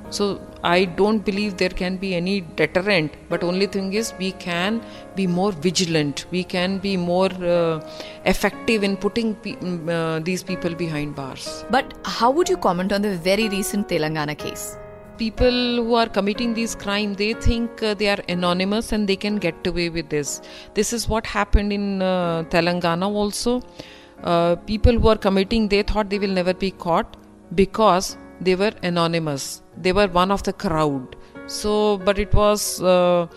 So 0.10 0.40
I 0.70 0.84
don't 1.00 1.24
believe 1.24 1.56
there 1.58 1.76
can 1.82 1.96
be 1.98 2.14
any 2.16 2.42
deterrent, 2.62 3.14
but 3.30 3.44
only 3.44 3.68
thing 3.68 3.94
is 3.94 4.14
we 4.20 4.32
can 4.34 4.82
be 5.16 5.26
more 5.26 5.52
vigilant. 5.52 6.26
We 6.30 6.44
can 6.44 6.80
be 6.80 6.98
more 6.98 7.30
uh, 7.58 7.80
effective 8.26 8.84
in 8.84 8.98
putting 8.98 9.36
pe- 9.36 9.56
mm, 9.56 9.90
uh, 9.90 10.20
these 10.20 10.44
people 10.44 10.76
behind 10.76 11.16
bars. 11.16 11.64
But 11.70 11.94
how 12.04 12.32
would 12.32 12.50
you 12.50 12.58
comment 12.58 12.92
on 12.92 13.02
the 13.02 13.16
very 13.30 13.48
recent 13.50 13.88
Telangana 13.88 14.38
case? 14.38 14.78
people 15.18 15.78
who 15.84 15.96
are 15.96 16.08
committing 16.16 16.54
these 16.54 16.74
crimes 16.76 17.18
they 17.18 17.34
think 17.34 17.82
uh, 17.82 17.94
they 17.96 18.08
are 18.08 18.20
anonymous 18.30 18.92
and 18.92 19.10
they 19.10 19.16
can 19.16 19.38
get 19.38 19.66
away 19.66 19.90
with 19.96 20.10
this 20.10 20.42
this 20.76 20.94
is 20.98 21.08
what 21.14 21.26
happened 21.26 21.74
in 21.78 22.04
uh, 22.04 22.44
telangana 22.52 23.10
also 23.22 23.54
uh, 24.24 24.56
people 24.68 25.00
who 25.00 25.08
are 25.14 25.18
committing 25.28 25.68
they 25.70 25.82
thought 25.82 26.12
they 26.12 26.20
will 26.26 26.38
never 26.42 26.54
be 26.54 26.70
caught 26.86 27.18
because 27.62 28.16
they 28.42 28.56
were 28.56 28.74
anonymous. 28.84 29.62
They 29.78 29.92
were 29.92 30.08
one 30.08 30.32
of 30.32 30.44
the 30.44 30.54
crowd. 30.54 31.16
So 31.48 31.98
but 31.98 32.20
it 32.20 32.34
was 32.34 32.82
uh, 32.82 33.28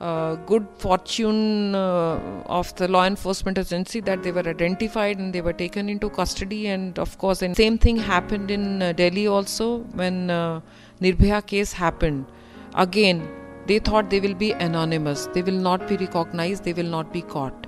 uh, 0.00 0.34
good 0.46 0.66
fortune 0.78 1.74
uh, 1.74 2.18
of 2.46 2.74
the 2.76 2.88
law 2.88 3.06
enforcement 3.06 3.58
agency 3.58 4.00
that 4.00 4.22
they 4.22 4.30
were 4.30 4.46
identified 4.46 5.18
and 5.18 5.32
they 5.32 5.40
were 5.40 5.52
taken 5.52 5.88
into 5.88 6.10
custody. 6.10 6.68
And 6.68 6.98
of 6.98 7.18
course 7.18 7.40
the 7.40 7.54
same 7.54 7.78
thing 7.78 7.96
happened 7.96 8.50
in 8.50 8.82
uh, 8.82 8.92
delhi 8.92 9.26
also 9.26 9.78
when 9.94 10.30
uh, 10.30 10.60
nirbhaya 11.00 11.44
case 11.46 11.72
happened. 11.72 12.26
Again 12.74 13.28
they 13.66 13.78
thought 13.78 14.10
they 14.10 14.20
will 14.20 14.34
be 14.34 14.52
anonymous. 14.52 15.28
They 15.34 15.42
will 15.42 15.60
not 15.68 15.88
be 15.88 15.96
recognized. 15.96 16.64
They 16.64 16.72
will 16.72 16.84
not 16.98 17.12
be 17.12 17.22
caught. 17.22 17.66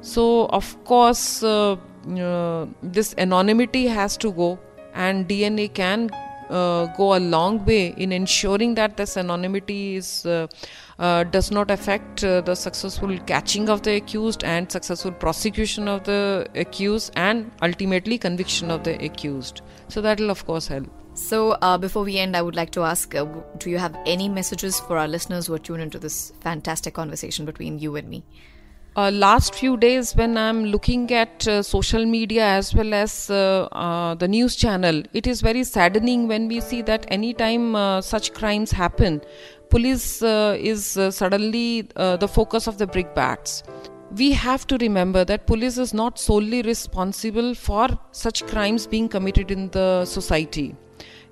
So 0.00 0.46
of 0.46 0.84
course 0.84 1.42
uh, 1.42 1.76
this 2.82 3.14
anonymity 3.18 3.86
has 3.86 4.16
to 4.18 4.30
go 4.32 4.58
and 4.94 5.28
dna 5.28 5.72
can 5.72 6.10
uh, 6.50 6.86
go 6.96 7.16
a 7.16 7.20
long 7.20 7.64
way 7.64 7.88
in 7.96 8.12
ensuring 8.12 8.74
that 8.74 8.96
this 8.96 9.16
anonymity 9.16 9.96
is 9.96 10.26
uh, 10.26 10.46
uh, 10.98 11.24
does 11.24 11.50
not 11.50 11.70
affect 11.70 12.24
uh, 12.24 12.40
the 12.40 12.54
successful 12.54 13.16
catching 13.26 13.68
of 13.68 13.82
the 13.82 13.96
accused 13.96 14.44
and 14.44 14.70
successful 14.70 15.12
prosecution 15.12 15.88
of 15.88 16.04
the 16.04 16.46
accused 16.54 17.12
and 17.16 17.50
ultimately 17.62 18.18
conviction 18.18 18.70
of 18.70 18.84
the 18.84 19.02
accused. 19.04 19.60
So 19.88 20.00
that 20.00 20.20
will 20.20 20.30
of 20.30 20.46
course 20.46 20.68
help. 20.68 20.88
So 21.14 21.52
uh, 21.62 21.78
before 21.78 22.04
we 22.04 22.18
end 22.18 22.36
i 22.36 22.42
would 22.42 22.54
like 22.54 22.70
to 22.72 22.82
ask 22.82 23.14
uh, 23.14 23.24
do 23.56 23.70
you 23.70 23.78
have 23.78 23.96
any 24.04 24.28
messages 24.28 24.78
for 24.80 24.98
our 24.98 25.08
listeners 25.08 25.46
who 25.46 25.54
are 25.54 25.58
tuned 25.58 25.80
into 25.80 25.98
this 25.98 26.32
fantastic 26.40 26.92
conversation 26.92 27.46
between 27.46 27.78
you 27.78 27.96
and 27.96 28.06
me 28.06 28.22
uh, 28.96 29.10
last 29.12 29.54
few 29.54 29.76
days 29.76 30.14
when 30.16 30.36
i'm 30.36 30.64
looking 30.64 31.10
at 31.12 31.46
uh, 31.46 31.62
social 31.62 32.04
media 32.04 32.44
as 32.44 32.74
well 32.74 32.94
as 32.94 33.30
uh, 33.30 33.68
uh 33.72 34.14
the 34.14 34.28
news 34.28 34.56
channel 34.56 35.02
it 35.12 35.26
is 35.26 35.40
very 35.40 35.64
saddening 35.64 36.26
when 36.28 36.48
we 36.48 36.60
see 36.60 36.82
that 36.82 37.06
anytime 37.18 37.74
uh, 37.76 38.00
such 38.00 38.32
crimes 38.32 38.70
happen 38.70 39.20
police 39.68 40.22
uh, 40.22 40.56
is 40.58 40.86
suddenly 41.10 41.82
the 42.22 42.28
focus 42.38 42.66
of 42.66 42.78
the 42.78 42.86
brickbats 42.86 43.62
we 44.12 44.32
have 44.32 44.66
to 44.68 44.76
remember 44.78 45.24
that 45.24 45.46
police 45.46 45.78
is 45.78 45.92
not 45.92 46.18
solely 46.18 46.62
responsible 46.62 47.54
for 47.54 47.88
such 48.12 48.46
crimes 48.46 48.86
being 48.86 49.08
committed 49.08 49.50
in 49.50 49.68
the 49.70 50.04
society. 50.04 50.76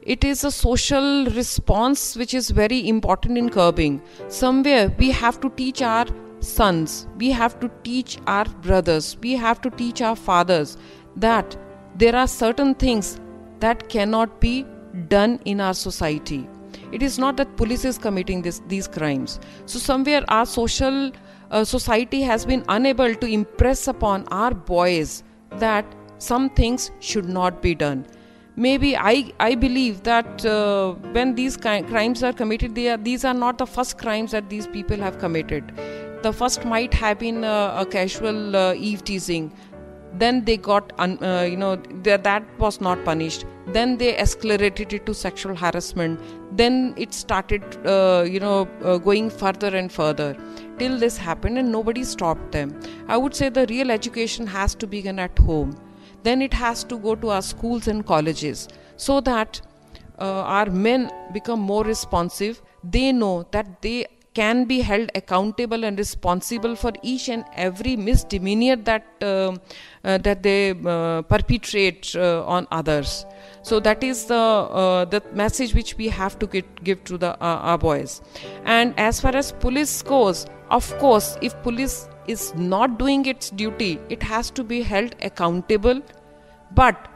It 0.02 0.24
is 0.24 0.42
a 0.44 0.50
social 0.50 1.26
response 1.26 2.16
which 2.16 2.34
is 2.34 2.50
very 2.50 2.88
important 2.88 3.38
in 3.38 3.48
curbing. 3.48 4.02
Somewhere 4.28 4.92
we 4.98 5.10
have 5.12 5.40
to 5.40 5.50
teach 5.50 5.80
our 5.82 6.06
sons, 6.44 7.06
we 7.18 7.30
have 7.30 7.58
to 7.60 7.70
teach 7.82 8.18
our 8.26 8.44
brothers, 8.44 9.16
we 9.20 9.32
have 9.32 9.60
to 9.62 9.70
teach 9.70 10.00
our 10.02 10.16
fathers 10.16 10.76
that 11.16 11.56
there 11.96 12.14
are 12.14 12.26
certain 12.26 12.74
things 12.74 13.18
that 13.60 13.88
cannot 13.88 14.40
be 14.40 14.66
done 15.08 15.40
in 15.44 15.60
our 15.60 15.74
society. 15.74 16.48
It 16.92 17.02
is 17.02 17.18
not 17.18 17.36
that 17.38 17.56
police 17.56 17.84
is 17.84 17.98
committing 17.98 18.42
this, 18.42 18.60
these 18.68 18.86
crimes. 18.86 19.40
So, 19.66 19.78
somewhere 19.78 20.24
our 20.28 20.46
social 20.46 21.10
uh, 21.50 21.64
society 21.64 22.20
has 22.22 22.44
been 22.44 22.64
unable 22.68 23.14
to 23.14 23.26
impress 23.26 23.88
upon 23.88 24.26
our 24.28 24.52
boys 24.52 25.22
that 25.58 25.84
some 26.18 26.50
things 26.50 26.90
should 27.00 27.28
not 27.28 27.60
be 27.62 27.74
done 27.74 28.06
maybe 28.56 28.96
i 28.96 29.32
i 29.40 29.54
believe 29.54 30.02
that 30.04 30.44
uh, 30.46 30.92
when 31.12 31.34
these 31.34 31.56
crimes 31.56 32.22
are 32.22 32.32
committed 32.32 32.78
are 32.78 32.96
these 32.96 33.24
are 33.24 33.34
not 33.34 33.58
the 33.58 33.66
first 33.66 33.98
crimes 33.98 34.30
that 34.30 34.48
these 34.48 34.68
people 34.68 34.96
have 34.96 35.18
committed 35.18 35.72
the 36.24 36.32
first 36.32 36.64
might 36.64 36.94
have 36.94 37.18
been 37.18 37.44
uh, 37.44 37.84
a 37.84 37.86
casual 37.86 38.56
uh, 38.56 38.74
eve 38.74 39.04
teasing. 39.04 39.52
Then 40.22 40.44
they 40.44 40.56
got 40.56 40.92
un, 41.04 41.18
uh, 41.22 41.42
you 41.42 41.56
know 41.56 41.74
that 42.08 42.44
was 42.64 42.80
not 42.80 43.04
punished. 43.04 43.44
Then 43.76 43.96
they 44.02 44.12
escalated 44.24 44.92
it 44.98 45.06
to 45.06 45.14
sexual 45.14 45.56
harassment. 45.62 46.20
Then 46.60 46.94
it 46.96 47.12
started 47.20 47.64
uh, 47.94 48.24
you 48.36 48.40
know 48.44 48.68
uh, 48.84 48.98
going 49.08 49.30
further 49.42 49.74
and 49.82 49.92
further. 49.98 50.30
Till 50.78 50.98
this 50.98 51.16
happened 51.16 51.58
and 51.64 51.72
nobody 51.72 52.04
stopped 52.04 52.52
them. 52.52 52.72
I 53.08 53.16
would 53.16 53.34
say 53.42 53.50
the 53.60 53.66
real 53.74 53.90
education 53.90 54.46
has 54.46 54.74
to 54.76 54.86
begin 54.96 55.18
at 55.18 55.44
home. 55.50 55.76
Then 56.22 56.48
it 56.48 56.54
has 56.54 56.84
to 56.94 56.98
go 56.98 57.14
to 57.26 57.30
our 57.30 57.42
schools 57.42 57.88
and 57.88 58.06
colleges 58.06 58.68
so 58.96 59.20
that 59.32 59.60
uh, 60.18 60.42
our 60.58 60.70
men 60.70 61.10
become 61.32 61.60
more 61.60 61.84
responsive. 61.84 62.62
They 62.82 63.12
know 63.12 63.46
that 63.50 63.82
they 63.82 64.06
can 64.34 64.64
be 64.64 64.80
held 64.80 65.10
accountable 65.14 65.84
and 65.84 65.98
responsible 65.98 66.74
for 66.74 66.92
each 67.02 67.28
and 67.28 67.44
every 67.54 67.96
misdemeanor 67.96 68.76
that 68.76 69.04
uh, 69.22 69.56
uh, 70.04 70.18
that 70.18 70.42
they 70.42 70.70
uh, 70.84 71.22
perpetrate 71.22 72.14
uh, 72.16 72.44
on 72.44 72.66
others 72.70 73.26
so 73.62 73.78
that 73.80 74.02
is 74.02 74.24
the 74.26 74.34
uh, 74.34 75.04
the 75.04 75.22
message 75.32 75.74
which 75.74 75.96
we 75.96 76.08
have 76.08 76.38
to 76.38 76.46
get, 76.46 76.84
give 76.84 77.04
to 77.04 77.16
the 77.16 77.30
uh, 77.42 77.70
our 77.70 77.78
boys 77.78 78.20
and 78.64 78.92
as 78.98 79.20
far 79.20 79.36
as 79.36 79.52
police 79.52 80.02
goes 80.02 80.46
of 80.70 80.98
course 80.98 81.38
if 81.40 81.54
police 81.62 82.08
is 82.26 82.54
not 82.54 82.98
doing 82.98 83.26
its 83.26 83.50
duty, 83.50 83.98
it 84.08 84.22
has 84.22 84.50
to 84.50 84.64
be 84.64 84.82
held 84.82 85.14
accountable. 85.22 86.00
But 86.74 87.08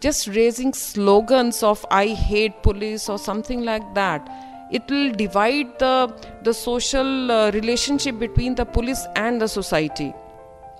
just 0.00 0.28
raising 0.28 0.72
slogans 0.74 1.62
of 1.62 1.84
I 1.90 2.08
hate 2.08 2.62
police 2.62 3.08
or 3.08 3.18
something 3.18 3.64
like 3.64 3.94
that, 3.94 4.28
it 4.74 4.90
will 4.90 5.12
divide 5.12 5.78
the, 5.78 6.12
the 6.42 6.52
social 6.52 7.30
uh, 7.30 7.50
relationship 7.52 8.18
between 8.18 8.54
the 8.54 8.64
police 8.66 9.06
and 9.14 9.40
the 9.40 9.48
society. 9.48 10.12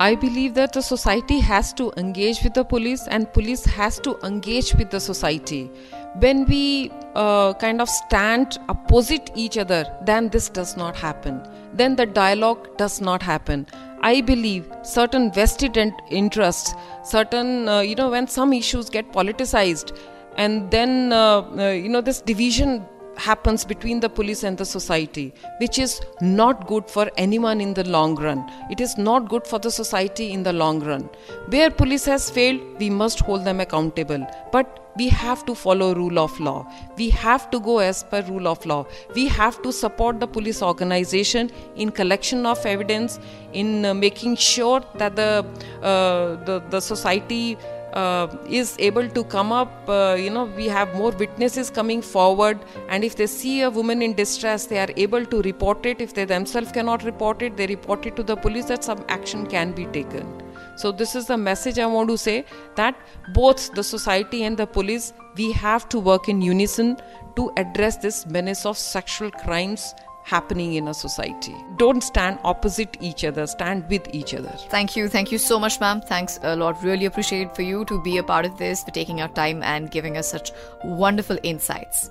I 0.00 0.16
believe 0.16 0.54
that 0.54 0.72
the 0.72 0.82
society 0.82 1.38
has 1.38 1.72
to 1.74 1.92
engage 1.96 2.42
with 2.42 2.54
the 2.54 2.64
police 2.64 3.06
and 3.06 3.32
police 3.32 3.64
has 3.64 4.00
to 4.00 4.18
engage 4.24 4.74
with 4.74 4.90
the 4.90 4.98
society. 4.98 5.70
When 6.18 6.44
we 6.46 6.90
uh, 7.14 7.54
kind 7.54 7.80
of 7.80 7.88
stand 7.88 8.58
opposite 8.68 9.30
each 9.36 9.56
other, 9.56 9.86
then 10.04 10.30
this 10.30 10.48
does 10.48 10.76
not 10.76 10.96
happen. 10.96 11.40
Then 11.72 11.94
the 11.94 12.06
dialogue 12.06 12.76
does 12.76 13.00
not 13.00 13.22
happen. 13.22 13.68
I 14.02 14.20
believe 14.20 14.66
certain 14.82 15.32
vested 15.32 15.76
interests, 16.10 16.74
certain, 17.04 17.68
uh, 17.68 17.80
you 17.80 17.94
know, 17.94 18.10
when 18.10 18.26
some 18.26 18.52
issues 18.52 18.90
get 18.90 19.12
politicized, 19.12 19.96
and 20.36 20.68
then, 20.72 21.12
uh, 21.12 21.42
uh 21.56 21.70
you 21.70 21.88
know, 21.88 22.00
this 22.00 22.20
division 22.20 22.84
happens 23.16 23.64
between 23.64 24.00
the 24.00 24.08
police 24.08 24.42
and 24.42 24.58
the 24.58 24.64
society, 24.64 25.32
which 25.60 25.78
is 25.78 26.00
not 26.20 26.66
good 26.66 26.88
for 26.88 27.10
anyone 27.16 27.60
in 27.60 27.74
the 27.74 27.84
long 27.88 28.14
run. 28.16 28.48
It 28.70 28.80
is 28.80 28.96
not 28.98 29.28
good 29.28 29.46
for 29.46 29.58
the 29.58 29.70
society 29.70 30.32
in 30.32 30.42
the 30.42 30.52
long 30.52 30.80
run. 30.80 31.08
Where 31.48 31.70
police 31.70 32.04
has 32.06 32.30
failed, 32.30 32.60
we 32.78 32.90
must 32.90 33.20
hold 33.20 33.44
them 33.44 33.60
accountable. 33.60 34.26
But 34.52 34.80
we 34.96 35.08
have 35.08 35.44
to 35.46 35.54
follow 35.54 35.92
rule 35.94 36.18
of 36.18 36.38
law. 36.38 36.66
We 36.96 37.10
have 37.10 37.50
to 37.50 37.58
go 37.60 37.78
as 37.78 38.04
per 38.04 38.22
rule 38.22 38.46
of 38.46 38.64
law. 38.64 38.86
We 39.14 39.26
have 39.26 39.60
to 39.62 39.72
support 39.72 40.20
the 40.20 40.26
police 40.26 40.62
organization 40.62 41.50
in 41.74 41.90
collection 41.90 42.46
of 42.46 42.64
evidence, 42.64 43.18
in 43.52 43.84
uh, 43.84 43.94
making 43.94 44.36
sure 44.36 44.82
that 44.96 45.16
the, 45.16 45.44
uh, 45.82 46.36
the, 46.44 46.62
the 46.70 46.80
society 46.80 47.58
is 48.48 48.74
able 48.78 49.08
to 49.08 49.24
come 49.24 49.52
up 49.52 49.88
uh, 49.88 50.16
you 50.18 50.30
know 50.30 50.44
we 50.44 50.66
have 50.66 50.94
more 50.94 51.10
witnesses 51.12 51.70
coming 51.70 52.02
forward 52.02 52.58
and 52.88 53.04
if 53.04 53.16
they 53.16 53.26
see 53.26 53.62
a 53.62 53.70
woman 53.70 54.02
in 54.02 54.14
distress 54.14 54.66
they 54.66 54.78
are 54.78 54.90
able 54.96 55.24
to 55.24 55.42
report 55.42 55.86
it. 55.86 56.00
If 56.00 56.14
they 56.14 56.24
themselves 56.24 56.72
cannot 56.72 57.04
report 57.04 57.42
it 57.42 57.56
they 57.56 57.66
report 57.66 58.06
it 58.06 58.16
to 58.16 58.22
the 58.22 58.36
police 58.36 58.64
that 58.66 58.82
some 58.84 59.04
action 59.08 59.46
can 59.46 59.72
be 59.72 59.86
taken. 59.86 60.42
So 60.76 60.90
this 60.90 61.14
is 61.14 61.26
the 61.26 61.36
message 61.36 61.78
i 61.78 61.86
want 61.86 62.08
to 62.08 62.18
say 62.18 62.44
that 62.74 62.96
both 63.32 63.72
the 63.74 63.84
society 63.84 64.42
and 64.44 64.56
the 64.56 64.66
police 64.66 65.12
we 65.36 65.52
have 65.52 65.88
to 65.90 66.00
work 66.00 66.28
in 66.28 66.40
unison 66.42 66.96
to 67.36 67.52
address 67.56 67.96
this 67.96 68.26
menace 68.26 68.66
of 68.66 68.76
sexual 68.76 69.30
crimes 69.30 69.94
happening 70.24 70.74
in 70.74 70.88
a 70.88 70.94
society. 70.94 71.54
Don't 71.76 72.02
stand 72.02 72.38
opposite 72.44 72.96
each 73.00 73.24
other, 73.24 73.46
stand 73.46 73.88
with 73.88 74.02
each 74.12 74.34
other. 74.34 74.52
Thank 74.70 74.96
you. 74.96 75.08
Thank 75.08 75.30
you 75.30 75.38
so 75.38 75.60
much, 75.60 75.78
ma'am. 75.80 76.00
Thanks 76.00 76.40
a 76.42 76.56
lot. 76.56 76.82
Really 76.82 77.04
appreciate 77.04 77.54
for 77.54 77.62
you 77.62 77.84
to 77.84 78.02
be 78.02 78.16
a 78.18 78.22
part 78.22 78.46
of 78.46 78.56
this, 78.56 78.82
for 78.82 78.90
taking 78.90 79.20
our 79.20 79.28
time 79.28 79.62
and 79.62 79.90
giving 79.90 80.16
us 80.16 80.30
such 80.30 80.50
wonderful 80.82 81.38
insights. 81.42 82.10